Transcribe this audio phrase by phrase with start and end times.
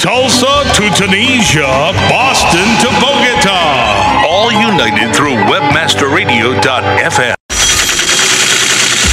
[0.00, 4.24] Tulsa to Tunisia, Boston to Bogota.
[4.26, 7.34] All united through webmasterradio.fm.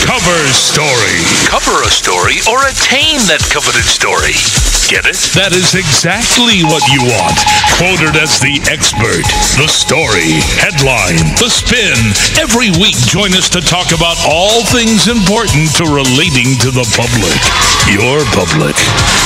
[0.08, 1.47] Cover story.
[1.58, 4.38] Cover a story or attain that coveted story.
[4.94, 5.18] Get it?
[5.34, 7.34] That is exactly what you want.
[7.82, 9.26] Quoted as the expert,
[9.58, 11.98] the story, headline, the spin.
[12.38, 17.42] Every week, join us to talk about all things important to relating to the public.
[17.90, 18.78] Your public.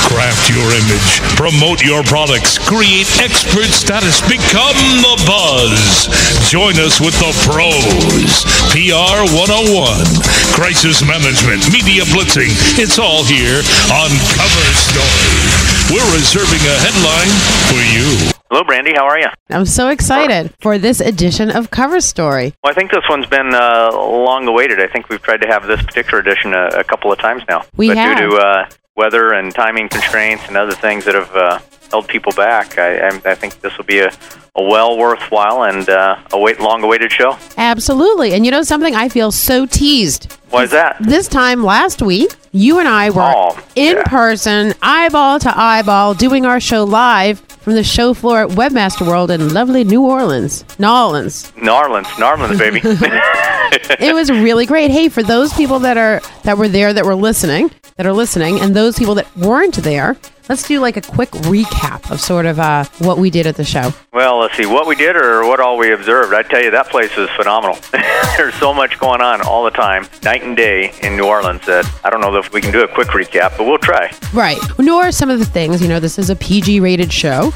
[0.08, 1.20] Craft your image.
[1.36, 2.56] Promote your products.
[2.56, 4.24] Create expert status.
[4.24, 6.08] Become the buzz.
[6.48, 8.48] Join us with the pros.
[8.72, 10.00] PR 101.
[10.54, 11.64] Crisis management.
[11.72, 12.78] Media blitzing.
[12.78, 13.58] It's all here
[13.90, 15.34] on Cover Story.
[15.90, 17.32] We're reserving a headline
[17.68, 18.30] for you.
[18.50, 18.92] Hello, Brandy.
[18.94, 19.28] How are you?
[19.50, 22.54] I'm so excited for this edition of Cover Story.
[22.62, 24.80] Well, I think this one's been uh, long awaited.
[24.80, 27.64] I think we've tried to have this particular edition a, a couple of times now.
[27.76, 28.18] We but have.
[28.18, 31.58] due to uh, weather and timing constraints and other things that have uh,
[31.92, 34.10] held people back, I, I, think this will be a,
[34.56, 37.36] a well worthwhile and uh, a wait, long awaited show.
[37.58, 38.32] Absolutely.
[38.32, 38.94] And you know something?
[38.94, 40.32] I feel so teased.
[40.48, 40.96] Why is that?
[41.00, 44.02] This time last week, you and I were Oh, in yeah.
[44.04, 49.30] person, eyeball to eyeball, doing our show live from the show floor at Webmaster World
[49.30, 50.64] in lovely New Orleans.
[50.78, 51.52] New Orleans.
[51.52, 52.80] Narlands, Narlands, baby.
[53.98, 54.90] It was really great.
[54.90, 58.60] Hey, for those people that are that were there that were listening, that are listening,
[58.60, 60.16] and those people that weren't there,
[60.52, 63.64] let's do like a quick recap of sort of uh, what we did at the
[63.64, 63.90] show.
[64.12, 66.34] well, let's see what we did or what all we observed.
[66.34, 67.78] I tell you, that place is phenomenal.
[68.36, 71.64] There's so much going on all the time, night and day in New Orleans.
[71.64, 74.12] That I don't know if we can do a quick recap, but we'll try.
[74.34, 74.58] Right.
[74.78, 77.52] Nor are some of the things, you know, this is a PG rated show.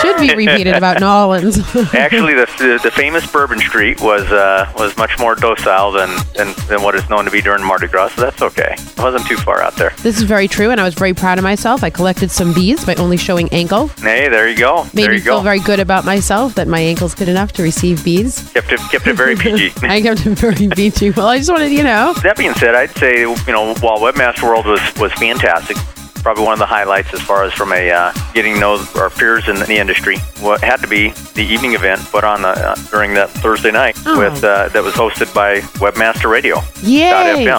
[0.00, 1.58] Should be repeated about New Orleans.
[1.94, 6.54] Actually, the, the the famous Bourbon Street was uh, was much more docile than, than
[6.68, 8.14] than what is known to be during Mardi Gras.
[8.14, 8.74] So that's okay.
[8.78, 9.90] It wasn't too far out there.
[10.02, 11.84] this is very true, and I was very proud of myself.
[11.84, 13.88] I collected some beads by only showing ankle.
[13.98, 14.84] Hey, there you go.
[14.84, 15.42] Made there me you feel go.
[15.42, 18.48] very good about myself that my ankle's good enough to receive beads.
[18.52, 19.72] kept it kept it very PG.
[19.82, 21.10] I kept it very beachy.
[21.10, 24.44] Well, I just wanted, you know, that being said, I'd say you know while Webmaster
[24.44, 25.76] World was was fantastic,
[26.22, 29.10] probably one of the highlights as far as from a uh, getting to know our
[29.10, 30.18] peers in the industry.
[30.40, 33.96] What had to be the evening event put on the, uh, during that Thursday night
[34.06, 34.18] Oh.
[34.18, 36.56] with uh, that was hosted by Webmaster Radio.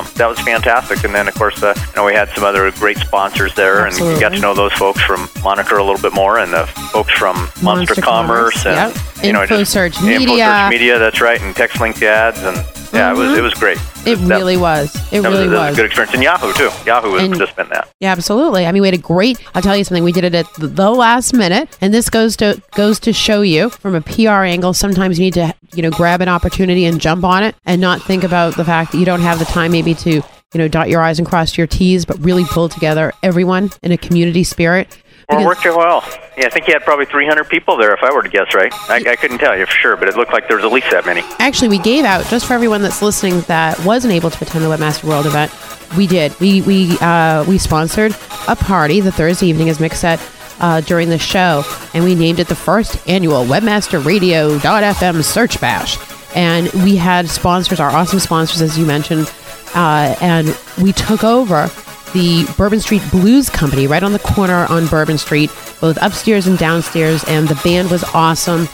[0.03, 0.13] FM.
[0.15, 1.03] That was fantastic.
[1.03, 3.95] And then, of course, uh, you know, we had some other great sponsors there, and
[3.97, 7.13] you got to know those folks from Moniker a little bit more, and the folks
[7.13, 9.23] from Monster, Monster Commerce, Commerce, and yep.
[9.25, 10.45] you know, InfoSearch Media.
[10.45, 10.99] InfoSearch Media.
[10.99, 12.57] That's right, and TextLink ads, and
[12.94, 13.77] yeah, it was it was great.
[14.05, 14.94] it That- really was.
[15.11, 15.73] It really was, was was.
[15.73, 16.13] a good experience.
[16.13, 16.69] And Yahoo too.
[16.85, 17.89] Yahoo was And- participant in that.
[18.00, 18.66] Yeah, absolutely.
[18.66, 19.39] I mean, we had a great.
[19.53, 20.03] I'll tell you something.
[20.03, 23.41] We did it at the- the last minute, and this goes to goes to show
[23.41, 24.73] you from a PR angle.
[24.73, 28.01] Sometimes you need to, you know, grab an opportunity and jump on it, and not
[28.03, 30.23] think about the fact that you don't have the time maybe to, you
[30.56, 33.97] know, dot your i's and cross your t's, but really pull together everyone in a
[33.97, 34.97] community spirit.
[35.29, 36.03] Well, it Because- worked out well.
[36.38, 38.73] Yeah, I think you had probably 300 people there, if I were to guess right.
[38.90, 40.90] I, I couldn't tell you for sure, but it looked like there was at least
[40.91, 41.22] that many.
[41.38, 44.69] Actually, we gave out just for everyone that's listening that wasn't able to attend the
[44.69, 45.51] Webmaster World event.
[45.97, 46.39] We did.
[46.39, 48.16] We we uh, we sponsored
[48.47, 50.19] a party the Thursday evening, as Mick said,
[50.59, 51.63] uh, during the show,
[51.94, 55.97] and we named it the first annual Webmaster Radio.fm Search Bash.
[56.35, 59.31] And we had sponsors, our awesome sponsors, as you mentioned,
[59.75, 61.69] uh, and we took over
[62.13, 65.49] the Bourbon Street Blues Company right on the corner on Bourbon Street,
[65.79, 68.67] both upstairs and downstairs, and the band was awesome.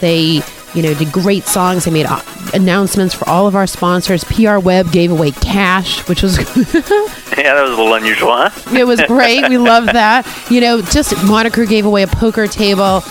[0.00, 0.42] They,
[0.74, 1.84] you know, did great songs.
[1.84, 2.22] They made uh,
[2.54, 4.24] announcements for all of our sponsors.
[4.24, 6.38] PR Web gave away cash, which was
[7.38, 8.50] Yeah, that was a little unusual, huh?
[8.76, 9.48] it was great.
[9.48, 10.26] We loved that.
[10.50, 13.02] You know, just Moniker gave away a poker table.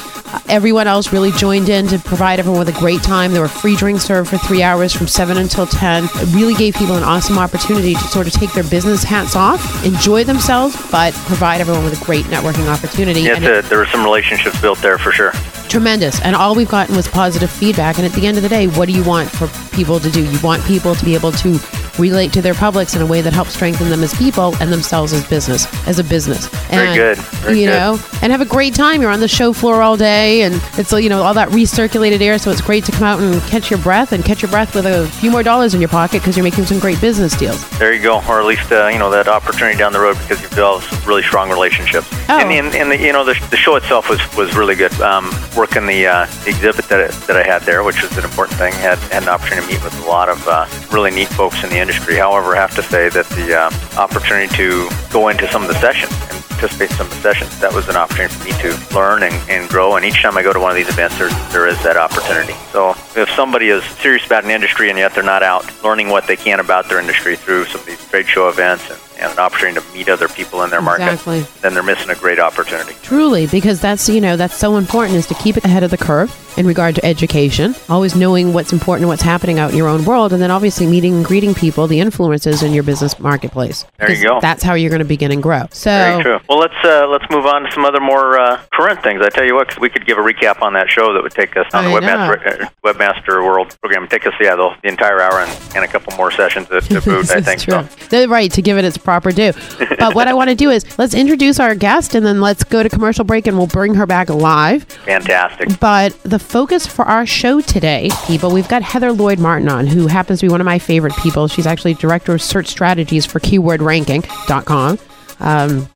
[0.48, 3.32] Everyone else really joined in to provide everyone with a great time.
[3.32, 6.04] There were free drinks served for three hours from 7 until 10.
[6.04, 9.84] It really gave people an awesome opportunity to sort of take their business hats off,
[9.84, 13.22] enjoy themselves, but provide everyone with a great networking opportunity.
[13.22, 15.32] Yes, And it- there were some relationships built there for sure.
[15.68, 16.20] tremendous.
[16.22, 17.98] And all we've gotten was positive feedback.
[17.98, 20.24] And at the end of the day, what do you want for people to do?
[20.24, 21.58] You want people to be able to
[22.00, 25.14] relate to their publics in a way that helps strengthen them as people and themselves
[25.14, 26.48] as business, as a business.
[26.70, 27.18] Very and, good.
[27.18, 27.74] Very you good.
[27.74, 29.02] know, and have a great time.
[29.02, 32.38] You're on the show floor all day, and it's you know all that recirculated air.
[32.38, 34.86] So it's great to come out and catch your breath and catch your breath with
[34.86, 37.68] a few more dollars in your pocket because you're making some great business deals.
[37.78, 40.42] There you go, or at least uh, you know that opportunity down the road because
[40.42, 42.08] you've developed some really strong relationships.
[42.30, 42.40] Oh.
[42.40, 44.94] And, and, and the, you know the, the show itself was, was really good.
[45.02, 48.58] Um, working the uh, exhibit that I, that I had there, which was an important
[48.58, 51.64] thing, had, had an opportunity to meet with a lot of uh, really neat folks
[51.64, 51.89] in the industry.
[51.98, 55.80] However, I have to say that the uh, opportunity to go into some of the
[55.80, 58.96] sessions and participate in some of the sessions, that was an opportunity for me to
[58.96, 59.96] learn and, and grow.
[59.96, 62.54] And each time I go to one of these events, there, there is that opportunity.
[62.72, 66.28] So if somebody is serious about an industry and yet they're not out learning what
[66.28, 69.40] they can about their industry through some of these trade show events and and an
[69.40, 71.40] opportunity to meet other people in their Exactly.
[71.40, 72.96] market, then they're missing a great opportunity.
[73.04, 75.98] Truly, because that's you know that's so important is to keep it ahead of the
[75.98, 79.88] curve in regard to education, always knowing what's important and what's happening out in your
[79.88, 83.86] own world, and then obviously meeting and greeting people, the influences in your business marketplace.
[83.98, 84.42] There you go.
[84.42, 85.68] That's how you're going to begin and grow.
[85.72, 86.40] So Very true.
[86.50, 89.22] Well, let's uh, let's move on to some other more uh, current things.
[89.24, 91.56] I tell you what, we could give a recap on that show that would take
[91.56, 94.10] us on the Webmaster, uh, Webmaster World program.
[94.10, 97.32] Take us, yeah, the, the entire hour and, and a couple more sessions the boot.
[97.32, 97.88] I think true.
[97.88, 98.08] so.
[98.10, 99.54] They're right to give it its proper due.
[99.98, 102.84] but what I want to do is let's introduce our guest and then let's go
[102.84, 104.84] to commercial break and we'll bring her back live.
[104.84, 105.80] Fantastic.
[105.80, 110.08] But the focus for our show today, people, we've got Heather Lloyd Martin on, who
[110.08, 111.48] happens to be one of my favorite people.
[111.48, 115.00] She's actually director of search strategies for keywordranking.com.
[115.40, 115.90] Um,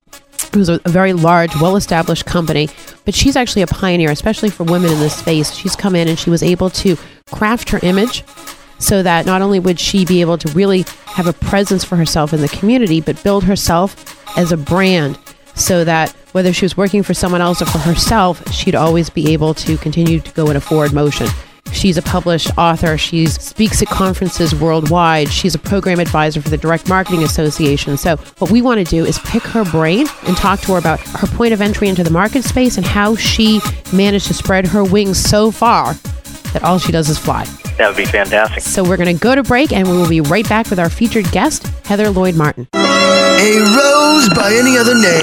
[0.54, 2.70] a, a very large, well established company,
[3.06, 5.52] but she's actually a pioneer, especially for women in this space.
[5.54, 6.96] She's come in and she was able to
[7.32, 8.24] craft her image
[8.78, 12.32] so that not only would she be able to really have a presence for herself
[12.32, 15.18] in the community, but build herself as a brand
[15.56, 19.32] so that whether she was working for someone else or for herself, she'd always be
[19.34, 21.28] able to continue to go in a forward motion.
[21.72, 22.98] She's a published author.
[22.98, 25.30] She speaks at conferences worldwide.
[25.30, 27.98] She's a program advisor for the Direct Marketing Association.
[27.98, 31.00] So, what we want to do is pick her brain and talk to her about
[31.00, 33.60] her point of entry into the market space and how she
[33.92, 35.94] managed to spread her wings so far
[36.54, 37.46] that all she does is fly.
[37.78, 38.62] That would be fantastic.
[38.62, 40.90] So, we're going to go to break and we will be right back with our
[40.90, 42.68] featured guest, Heather Lloyd Martin.
[42.76, 45.23] A rose by any other name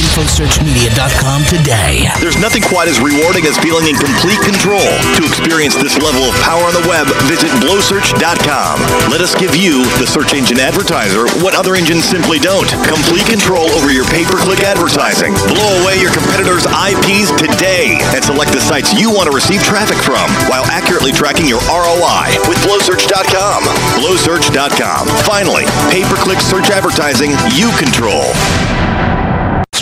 [0.01, 2.09] InfoSearchMedia.com today.
[2.17, 4.81] There's nothing quite as rewarding as feeling in complete control.
[4.81, 8.81] To experience this level of power on the web, visit blowsearch.com.
[9.13, 12.65] Let us give you, the search engine advertiser, what other engines simply don't.
[12.89, 15.37] Complete control over your pay-per-click advertising.
[15.45, 20.01] Blow away your competitors' IPs today and select the sites you want to receive traffic
[20.01, 23.69] from while accurately tracking your ROI with blowsearch.com.
[24.01, 25.01] Blowsearch.com.
[25.29, 28.25] Finally, pay-per-click search advertising you control.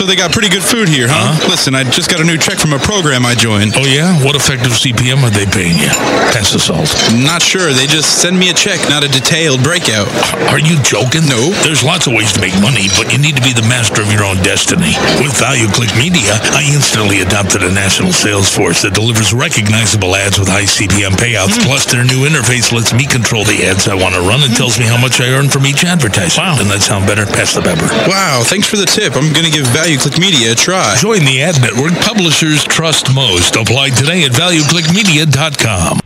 [0.00, 1.36] So they got pretty good food here, huh?
[1.36, 1.52] Uh-huh.
[1.52, 3.76] Listen, I just got a new check from a program I joined.
[3.76, 4.16] Oh, yeah?
[4.24, 5.92] What effective CPM are they paying you?
[6.32, 6.88] Pass the salt.
[7.20, 7.68] Not sure.
[7.76, 10.08] They just send me a check, not a detailed breakout.
[10.48, 11.28] Are you joking?
[11.28, 11.52] No.
[11.60, 14.08] There's lots of ways to make money, but you need to be the master of
[14.08, 14.96] your own destiny.
[15.20, 20.48] With ValueClick Media, I instantly adopted a national sales force that delivers recognizable ads with
[20.48, 21.60] high CPM payouts.
[21.60, 21.68] Hmm.
[21.68, 24.80] Plus, their new interface lets me control the ads I want to run and tells
[24.80, 26.40] me how much I earn from each advertisement.
[26.40, 26.56] Wow.
[26.56, 27.28] Doesn't that sound better?
[27.28, 27.84] Pass the pepper.
[28.08, 29.12] Wow, thanks for the tip.
[29.12, 30.94] I'm going to give ValueClick Media a try.
[30.98, 33.56] Join the ad network publishers trust most.
[33.56, 35.98] Apply today at valueclickmedia.com.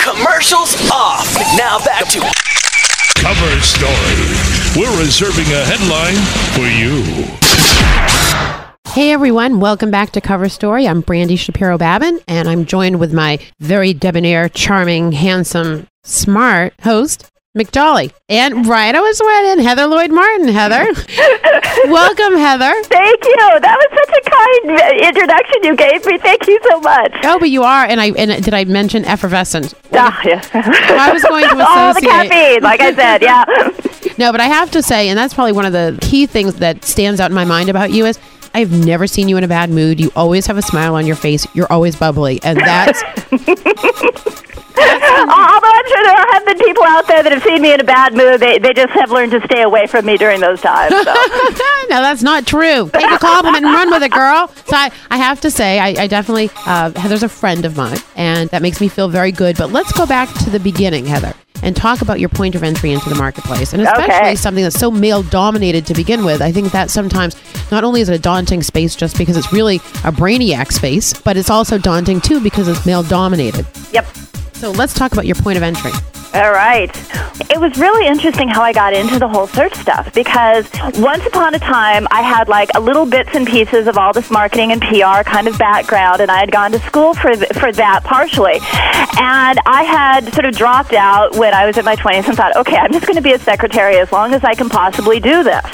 [0.00, 1.30] Commercials off.
[1.58, 2.20] Now back to
[3.20, 3.92] Cover story.
[4.74, 6.16] We're reserving a headline
[6.54, 7.26] for you.
[8.94, 10.88] Hey everyone, welcome back to Cover Story.
[10.88, 17.28] I'm Brandy Shapiro Babin, and I'm joined with my very debonair, charming, handsome, smart host,
[17.58, 18.12] Mick Jolly.
[18.28, 20.48] And right I was in Heather Lloyd Martin.
[20.48, 20.84] Heather.
[21.90, 22.72] welcome, Heather.
[22.84, 23.36] Thank you.
[23.60, 26.18] That was such a kind introduction you gave me.
[26.18, 27.12] Thank you so much.
[27.24, 29.74] Oh, but you are, and I and did I mention effervescent?
[29.92, 30.40] Ah, yeah.
[30.54, 32.30] I was going to All the associate.
[32.30, 33.44] caffeine, like I said, yeah.
[34.18, 36.84] No, but I have to say, and that's probably one of the key things that
[36.84, 38.18] stands out in my mind about you is
[38.54, 40.00] I've never seen you in a bad mood.
[40.00, 41.46] You always have a smile on your face.
[41.54, 43.02] You're always bubbly, and that's
[44.80, 47.84] Although I'm sure there have been people out there that have seen me in a
[47.84, 50.94] bad mood, they, they just have learned to stay away from me during those times.
[50.94, 51.04] So.
[51.90, 52.88] no, that's not true.
[52.92, 54.48] Take a compliment and run with it, girl.
[54.66, 57.98] So I, I have to say, I, I definitely, uh, Heather's a friend of mine,
[58.16, 59.56] and that makes me feel very good.
[59.56, 61.34] But let's go back to the beginning, Heather.
[61.62, 64.34] And talk about your point of entry into the marketplace, and especially Okay.
[64.34, 66.40] something that's so male dominated to begin with.
[66.40, 67.36] I think that sometimes
[67.70, 71.36] not only is it a daunting space just because it's really a brainiac space, but
[71.36, 73.66] it's also daunting too because it's male dominated.
[73.92, 74.06] Yep.
[74.58, 75.92] So let's talk about your point of entry.
[76.34, 76.90] All right.
[77.48, 81.54] It was really interesting how I got into the whole search stuff because once upon
[81.54, 84.82] a time I had like a little bits and pieces of all this marketing and
[84.82, 88.58] PR kind of background, and I had gone to school for for that partially.
[89.20, 92.56] And I had sort of dropped out when I was in my 20s and thought,
[92.56, 95.42] okay, I'm just going to be a secretary as long as I can possibly do
[95.42, 95.64] this.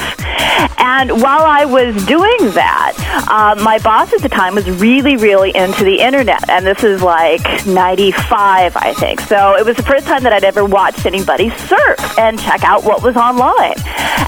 [0.78, 2.94] And while I was doing that,
[3.28, 6.48] uh, my boss at the time was really, really into the internet.
[6.48, 9.20] And this is like 95, I think.
[9.20, 12.84] So it was the first time that I'd ever watched anybody surf and check out
[12.84, 13.74] what was online.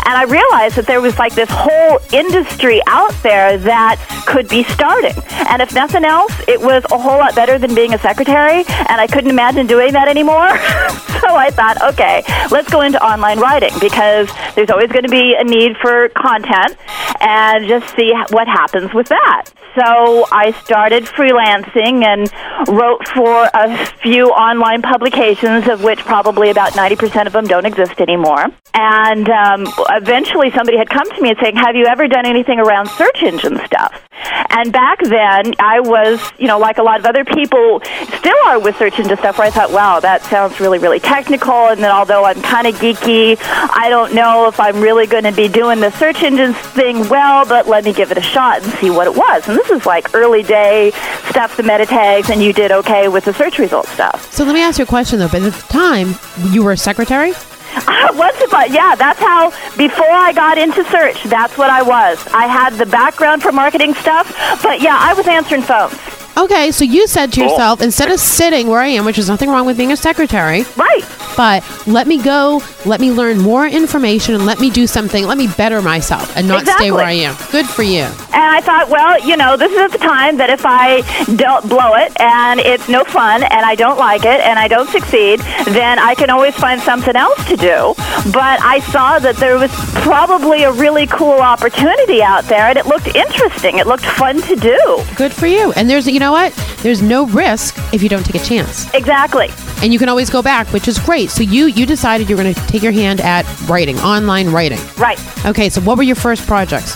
[0.07, 4.65] And I realized that there was like this whole industry out there that could be
[4.65, 5.15] starting.
[5.49, 8.65] And if nothing else, it was a whole lot better than being a secretary.
[8.67, 10.49] And I couldn't imagine doing that anymore.
[11.21, 15.35] so I thought, okay, let's go into online writing because there's always going to be
[15.39, 16.77] a need for content
[17.21, 19.51] and just see what happens with that.
[19.77, 22.33] So I started freelancing and
[22.67, 28.01] wrote for a few online publications, of which probably about 90% of them don't exist
[28.01, 28.47] anymore.
[28.73, 32.59] And um, eventually somebody had come to me and saying, Have you ever done anything
[32.59, 34.07] around search engine stuff?
[34.51, 37.81] And back then, I was, you know, like a lot of other people
[38.19, 41.69] still are with search engine stuff, where I thought, wow, that sounds really, really technical.
[41.69, 45.33] And then although I'm kind of geeky, I don't know if I'm really going to
[45.33, 48.73] be doing the search engine thing well, but let me give it a shot and
[48.75, 49.47] see what it was.
[49.49, 50.93] And this is like early day
[51.29, 54.33] stuff, the meta tags, and you did okay with the search result stuff.
[54.33, 55.29] So let me ask you a question though.
[55.29, 56.15] But at the time,
[56.53, 57.33] you were a secretary.
[58.15, 59.51] Once upon, yeah, that's how.
[59.77, 62.25] Before I got into search, that's what I was.
[62.29, 64.27] I had the background for marketing stuff,
[64.63, 66.16] but yeah, I was answering phones.
[66.39, 67.45] Okay, so you said to oh.
[67.45, 70.65] yourself, instead of sitting where I am, which is nothing wrong with being a secretary,
[70.77, 71.03] right?
[71.35, 75.27] But let me go, let me learn more information, and let me do something.
[75.27, 77.47] Let me better myself and not stay where I Exactly.
[77.47, 77.53] am.
[77.53, 78.03] Good for you.
[78.03, 81.01] And I thought, well, you know, this is at the time that if I
[81.37, 84.91] don't blow it and it's no fun and I don't like it and I don't
[84.91, 87.95] succeed, then I can always find something else to do.
[88.33, 89.71] But I saw that there was
[90.03, 93.79] probably a really cool opportunity out there and it looked interesting.
[93.79, 95.03] It looked fun to do.
[95.17, 95.73] Good for you.
[95.73, 96.53] And there's, you know what?
[96.83, 98.93] There's no risk if you don't take a chance.
[98.95, 99.51] Exactly.
[99.83, 101.31] And you can always go back, which is great.
[101.31, 104.81] So you you decided you're going to take your hand at writing, online writing.
[104.97, 105.19] Right.
[105.47, 106.95] Okay, so what were your first projects?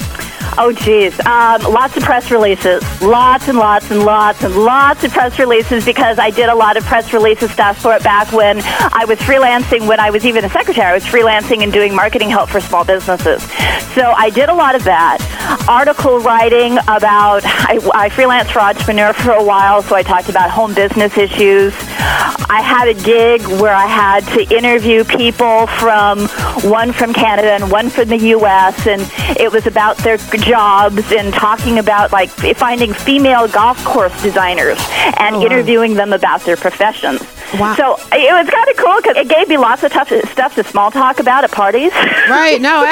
[0.62, 1.18] Oh, geez.
[1.20, 2.82] Um, lots of press releases.
[3.00, 6.76] Lots and lots and lots and lots of press releases because I did a lot
[6.76, 10.44] of press releases stuff for it back when I was freelancing, when I was even
[10.44, 10.86] a secretary.
[10.86, 13.42] I was freelancing and doing marketing help for small businesses.
[13.94, 15.18] So I did a lot of that.
[15.66, 20.50] Article writing about, I, I freelanced for Entrepreneur for a while, so I talked about
[20.50, 21.72] home business issues.
[22.02, 26.26] I had a gig where I had to interview people from
[26.69, 29.02] one from Canada and one from the U.S., and
[29.38, 34.78] it was about their jobs and talking about like finding female golf course designers
[35.19, 35.47] and Oh, wow.
[35.47, 37.21] interviewing them about their professions.
[37.59, 37.75] Wow.
[37.76, 40.64] So it was kind of cool because it gave me lots of tough stuff to
[40.64, 41.92] small talk about at parties.
[42.30, 42.87] Right, no.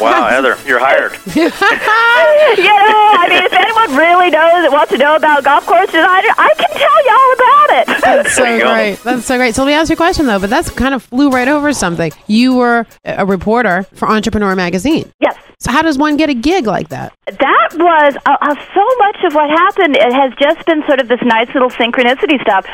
[0.00, 1.12] Wow, Heather, you're hired.
[1.36, 6.32] you know, I mean, if anyone really knows wants to know about golf course designer,
[6.38, 7.86] I can tell you all about it.
[8.02, 8.96] That's so great.
[9.02, 9.54] That's so great.
[9.54, 11.72] So let me ask you a question though, but that's kind of flew right over
[11.72, 12.12] something.
[12.26, 15.10] You were a reporter for Entrepreneur Magazine.
[15.20, 15.36] Yes.
[15.62, 17.14] So how does one get a gig like that?
[17.26, 19.94] That was uh, uh, so much of what happened.
[19.94, 22.66] It has just been sort of this nice little synchronicity stuff.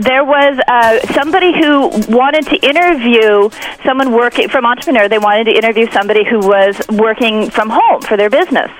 [0.00, 3.50] There was uh, somebody who wanted to interview
[3.84, 5.08] someone working from Entrepreneur.
[5.08, 8.72] They wanted to interview somebody who was working from home for their business.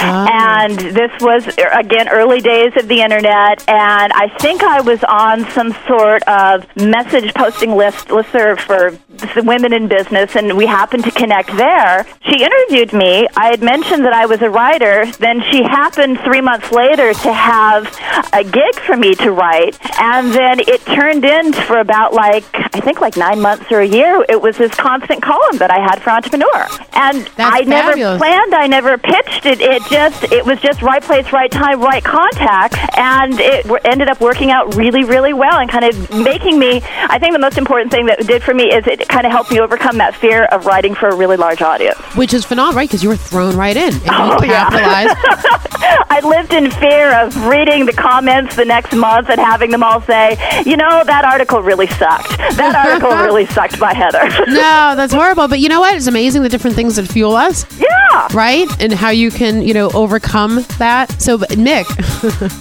[0.00, 3.62] And this was, uh, again, early days of the internet.
[3.68, 8.98] And I think I was on some sort of message posting list, listserv for
[9.42, 12.06] women in business, and we happened to connect there.
[12.24, 13.01] She interviewed me.
[13.36, 15.06] I had mentioned that I was a writer.
[15.18, 17.86] Then she happened three months later to have
[18.32, 19.78] a gig for me to write.
[20.00, 22.44] And then it turned in for about like,
[22.74, 24.24] I think like nine months or a year.
[24.28, 26.66] It was this constant column that I had for Entrepreneur.
[26.92, 28.18] And I never fabulous.
[28.18, 29.60] planned, I never pitched it.
[29.60, 32.76] It just, it was just right place, right time, right contact.
[32.96, 36.82] And it w- ended up working out really, really well and kind of making me,
[36.84, 39.32] I think the most important thing that it did for me is it kind of
[39.32, 41.98] helped me overcome that fear of writing for a really large audience.
[42.16, 42.91] Which is phenomenal, right?
[42.92, 43.94] Because you were thrown right in.
[43.94, 44.68] And you Oh, yeah.
[46.10, 49.82] I lived lived in fear of reading the comments the next month and having them
[49.82, 50.32] all say,
[50.66, 52.36] you know, that article really sucked.
[52.56, 54.28] That article really sucked by Heather.
[54.48, 55.48] no, that's horrible.
[55.48, 55.94] But you know what?
[55.94, 57.64] It's amazing the different things that fuel us.
[57.78, 58.28] Yeah.
[58.34, 58.68] Right?
[58.80, 61.20] And how you can, you know, overcome that.
[61.20, 61.86] So, but Nick,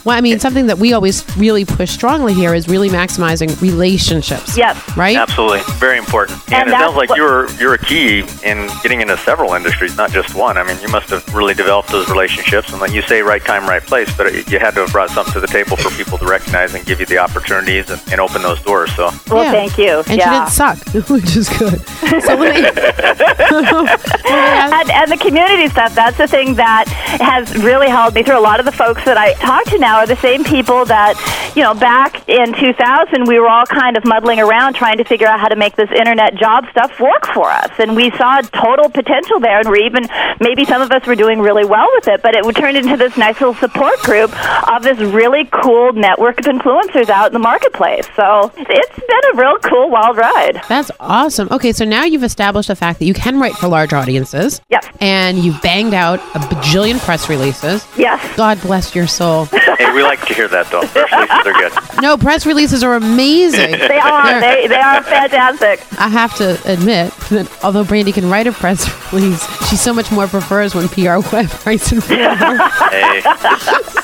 [0.06, 4.58] well, I mean, something that we always really push strongly here is really maximizing relationships.
[4.58, 4.78] Yes.
[4.96, 5.18] Right?
[5.18, 6.40] Absolutely, very important.
[6.48, 9.98] And, And it sounds like what- you're you're a key in getting into several industries,
[9.98, 10.58] not just one.
[10.58, 13.68] I mean, you must have really developed those relationships, and like you say, right time,
[13.68, 14.16] right place.
[14.16, 16.86] But you had to have brought something to the table for people to recognize and
[16.86, 18.94] give you the opportunities and, and open those doors.
[18.96, 19.52] So Well, Yeah.
[19.52, 20.00] thank you.
[20.08, 20.24] And yeah.
[20.24, 21.80] she didn't suck, which is good.
[22.22, 23.62] So let me.
[23.62, 26.88] and, and the community stuff, that's the thing that
[27.22, 28.38] has really held me through.
[28.38, 31.16] A lot of the folks that I talk to now are the same people that,
[31.56, 35.28] you know, back in 2000, we were all kind of muddling around trying to figure
[35.28, 37.72] out how to make this internet job stuff work for us.
[37.80, 40.01] And we saw total potential there, and we're even,
[40.40, 42.98] maybe some of us were doing really well with it, but it would turn into
[42.98, 44.32] this nice little support group
[44.70, 48.08] of this really cool network of influencers out in the marketplace.
[48.16, 50.62] So it's been a real cool, wild ride.
[50.70, 51.48] That's awesome.
[51.52, 54.62] Okay, so now you've established the fact that you can write for large audiences.
[54.70, 54.88] Yes.
[55.00, 57.86] And you've banged out a bajillion press releases.
[57.98, 58.36] Yes.
[58.38, 59.46] God bless your soul.
[59.46, 60.82] hey, we like to hear that though.
[60.82, 62.02] Press releases are good.
[62.02, 63.72] No, press releases are amazing.
[63.72, 64.40] They are.
[64.40, 65.82] They, they are fantastic.
[66.00, 70.12] I have to admit that although Brandy can write a press release, she so much
[70.12, 72.70] more prefers when PR Web writes it for her.
[72.92, 73.22] Hey,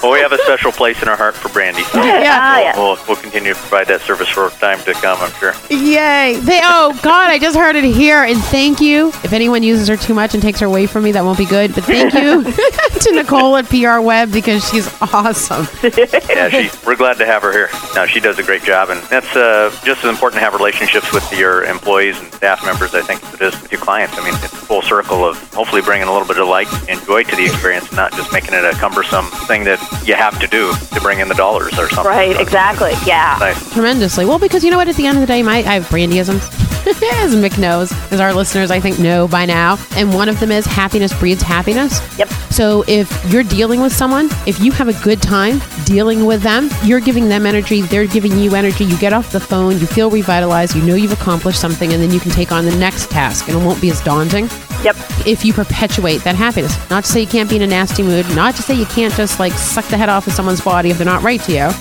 [0.01, 1.82] well, we have a special place in our heart for Brandy.
[1.84, 2.77] So Ah, yes.
[2.77, 5.17] we'll, we'll continue to provide that service for time to come.
[5.20, 5.53] I'm sure.
[5.70, 6.39] Yay!
[6.39, 9.10] They, oh God, I just heard it here, and thank you.
[9.24, 11.46] If anyone uses her too much and takes her away from me, that won't be
[11.46, 11.75] good.
[11.75, 15.67] But thank you to Nicole at PR Web because she's awesome.
[15.84, 17.70] yeah, she, we're glad to have her here.
[17.94, 21.12] No, she does a great job, and that's uh, just as important to have relationships
[21.12, 22.96] with your employees and staff members.
[22.96, 24.17] I think as it is with your clients.
[24.17, 27.01] I mean, it's a full circle of hopefully bringing a little bit of light and
[27.05, 30.47] joy to the experience, not just making it a cumbersome thing that you have to
[30.47, 32.05] do to bring in the dollars or something.
[32.12, 32.91] Right, So, exactly.
[33.05, 33.38] Yeah.
[33.39, 33.74] Nice.
[33.74, 34.25] tremendously.
[34.25, 34.88] Well, because you know what?
[34.89, 36.43] At the end of the day, my I have brandyisms,
[37.24, 39.77] as Mick knows, as our listeners I think know by now.
[39.95, 42.01] And one of them is happiness breeds happiness.
[42.19, 42.27] Yep.
[42.51, 46.69] So if you're dealing with someone, if you have a good time dealing with them,
[46.83, 48.83] you're giving them energy, they're giving you energy.
[48.83, 52.12] You get off the phone, you feel revitalized, you know you've accomplished something, and then
[52.12, 54.50] you can take on the next task, and it won't be as daunting
[54.88, 54.96] Yep.
[55.27, 56.77] if you perpetuate that happiness.
[56.89, 59.13] Not to say you can't be in a nasty mood, not to say you can't
[59.13, 61.67] just like suck the head off of someone's body if they're not right to you.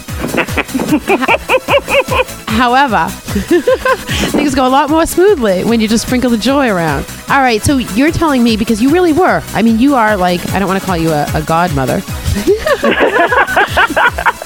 [2.49, 3.07] However,
[4.33, 7.07] things go a lot more smoothly when you just sprinkle the joy around.
[7.29, 9.41] All right, so you're telling me because you really were.
[9.49, 12.03] I mean, you are like, I don't want to call you a, a godmother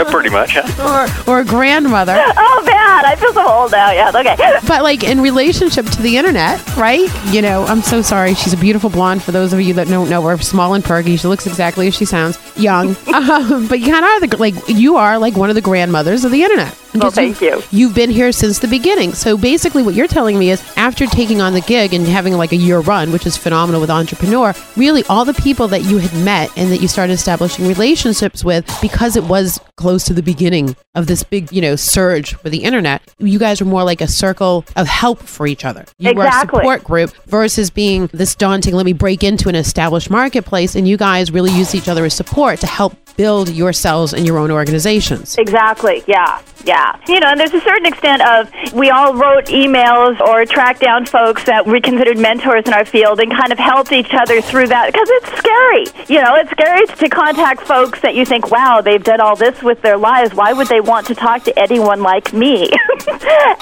[0.04, 0.52] pretty much.
[0.54, 1.08] Huh?
[1.26, 3.04] or, or a grandmother, Oh, bad.
[3.04, 3.90] I feel so old now.
[3.90, 4.10] Yeah.
[4.14, 4.36] Okay.
[4.66, 7.08] but like in relationship to the internet, right?
[7.32, 8.34] You know, I'm so sorry.
[8.34, 9.22] She's a beautiful blonde.
[9.22, 11.16] For those of you that don't know her, small and perky.
[11.16, 12.90] She looks exactly as she sounds, young.
[13.14, 16.24] um, but you kind of are the like you are like one of the grandmothers
[16.24, 16.76] of the internet.
[17.00, 17.62] Well, thank you.
[17.70, 19.14] You've been here since the beginning.
[19.14, 22.52] So basically, what you're telling me is after taking on the gig and having like
[22.52, 26.24] a year run, which is phenomenal with Entrepreneur, really all the people that you had
[26.24, 30.74] met and that you started establishing relationships with, because it was close to the beginning
[30.94, 34.08] of this big, you know, surge with the internet, you guys were more like a
[34.08, 35.84] circle of help for each other.
[35.98, 40.10] You were a support group versus being this daunting, let me break into an established
[40.10, 40.74] marketplace.
[40.74, 44.38] And you guys really used each other as support to help build yourselves and your
[44.38, 45.36] own organizations.
[45.38, 46.04] Exactly.
[46.06, 46.42] Yeah.
[46.64, 46.98] Yeah.
[47.06, 51.06] You know, and there's a certain extent of we all wrote emails or tracked down
[51.06, 54.66] folks that we considered mentors in our field and kind of helped each other through
[54.68, 56.06] that because it's scary.
[56.08, 59.62] You know, it's scary to contact folks that you think, wow, they've done all this
[59.62, 60.34] with their lives.
[60.34, 62.70] Why would they want to talk to anyone like me?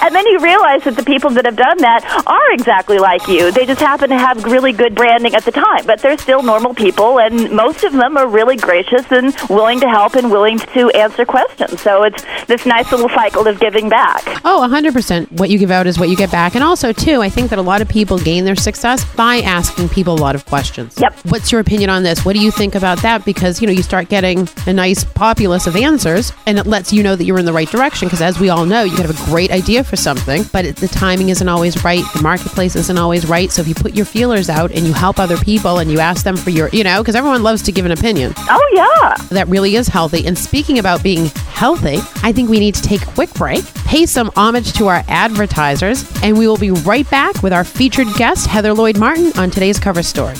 [0.01, 3.51] and then you realize that the people that have done that are exactly like you.
[3.51, 6.73] They just happen to have really good branding at the time, but they're still normal
[6.73, 10.89] people, and most of them are really gracious and willing to help and willing to
[10.91, 11.81] answer questions.
[11.81, 14.23] So it's this nice little cycle of giving back.
[14.45, 15.31] Oh, 100%.
[15.33, 16.55] What you give out is what you get back.
[16.55, 19.89] And also, too, I think that a lot of people gain their success by asking
[19.89, 20.95] people a lot of questions.
[20.99, 21.13] Yep.
[21.25, 22.25] What's your opinion on this?
[22.25, 23.25] What do you think about that?
[23.25, 27.03] Because, you know, you start getting a nice populace of answers and it lets you
[27.03, 28.07] know that you're in the right direction.
[28.07, 30.75] Because as we all know, you can have a great idea for something, but it,
[30.77, 32.03] the timing isn't always right.
[32.13, 33.51] The marketplace isn't always right.
[33.51, 36.23] So if you put your feelers out and you help other people and you ask
[36.23, 39.15] them for your, you know, because everyone loves to give an opinion Oh, yeah.
[39.35, 40.25] That really is healthy.
[40.25, 44.05] And speaking about being healthy, I think we need to take a quick break, pay
[44.05, 48.47] some homage to our advertisers, and we will be right back with our featured guest,
[48.47, 50.35] Heather Lloyd Martin, on today's cover story.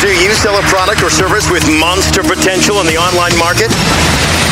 [0.00, 3.72] Do you sell a product or service with monster potential in the online market?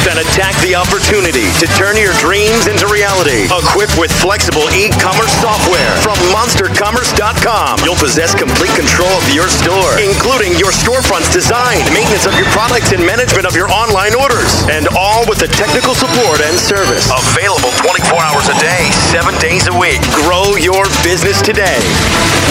[0.05, 3.45] Then attack the opportunity to turn your dreams into reality.
[3.53, 10.57] Equipped with flexible e-commerce software from monstercommerce.com, you'll possess complete control of your store, including
[10.57, 14.65] your storefront's design, maintenance of your products, and management of your online orders.
[14.73, 17.13] And all with the technical support and service.
[17.13, 20.01] Available 24 hours a day, 7 days a week.
[20.25, 21.85] Grow your business today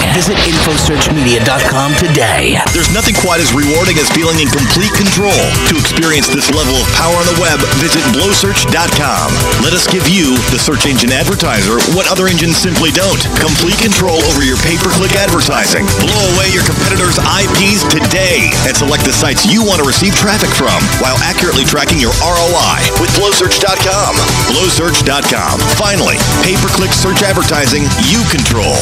[0.17, 2.57] Visit InfoSearchMedia.com today.
[2.73, 5.37] There's nothing quite as rewarding as feeling in complete control.
[5.69, 9.27] To experience this level of power on the web, visit blowsearch.com.
[9.61, 13.21] Let us give you, the search engine advertiser, what other engines simply don't.
[13.37, 15.85] Complete control over your pay-per-click advertising.
[16.01, 20.49] Blow away your competitors' IPs today and select the sites you want to receive traffic
[20.49, 24.17] from while accurately tracking your ROI with blowsearch.com.
[24.49, 25.55] Blowsearch.com.
[25.77, 28.75] Finally, pay-per-click search advertising you control.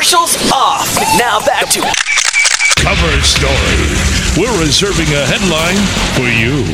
[0.00, 0.96] Commercials off.
[1.18, 1.80] Now back to
[2.80, 3.52] Cover story.
[4.34, 5.76] We're reserving a headline
[6.16, 6.64] for you.